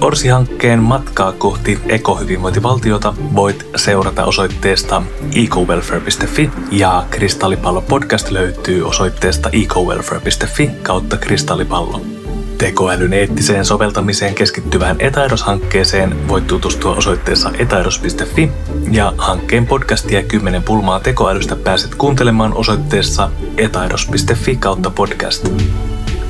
[0.00, 5.02] Orsi-hankkeen matkaa kohti ekohyvinvointivaltiota voit seurata osoitteesta
[5.44, 12.19] ecowelfare.fi ja Kristallipallo podcast löytyy osoitteesta ecowelfare.fi kautta kristallipallo.
[12.60, 18.50] Tekoälyn eettiseen soveltamiseen keskittyvään Etaeros-hankkeeseen voit tutustua osoitteessa etaeros.fi
[18.90, 25.48] ja hankkeen podcastia 10 pulmaa tekoälystä pääset kuuntelemaan osoitteessa etaeros.fi kautta podcast.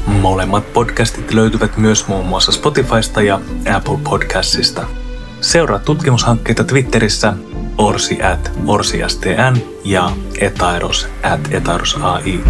[0.07, 3.41] Molemmat podcastit löytyvät myös muun muassa Spotifysta ja
[3.77, 4.87] Apple Podcastista.
[5.41, 7.35] Seuraa tutkimushankkeita Twitterissä
[7.79, 10.11] orsi at orsistn ja
[10.41, 12.41] etaeros at etaerosai.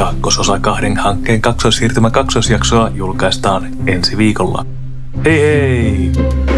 [0.00, 4.66] Kakkososa kahden hankkeen kaksoissiirtymä kaksoisjaksoa julkaistaan ensi viikolla.
[5.24, 6.49] Hei hei!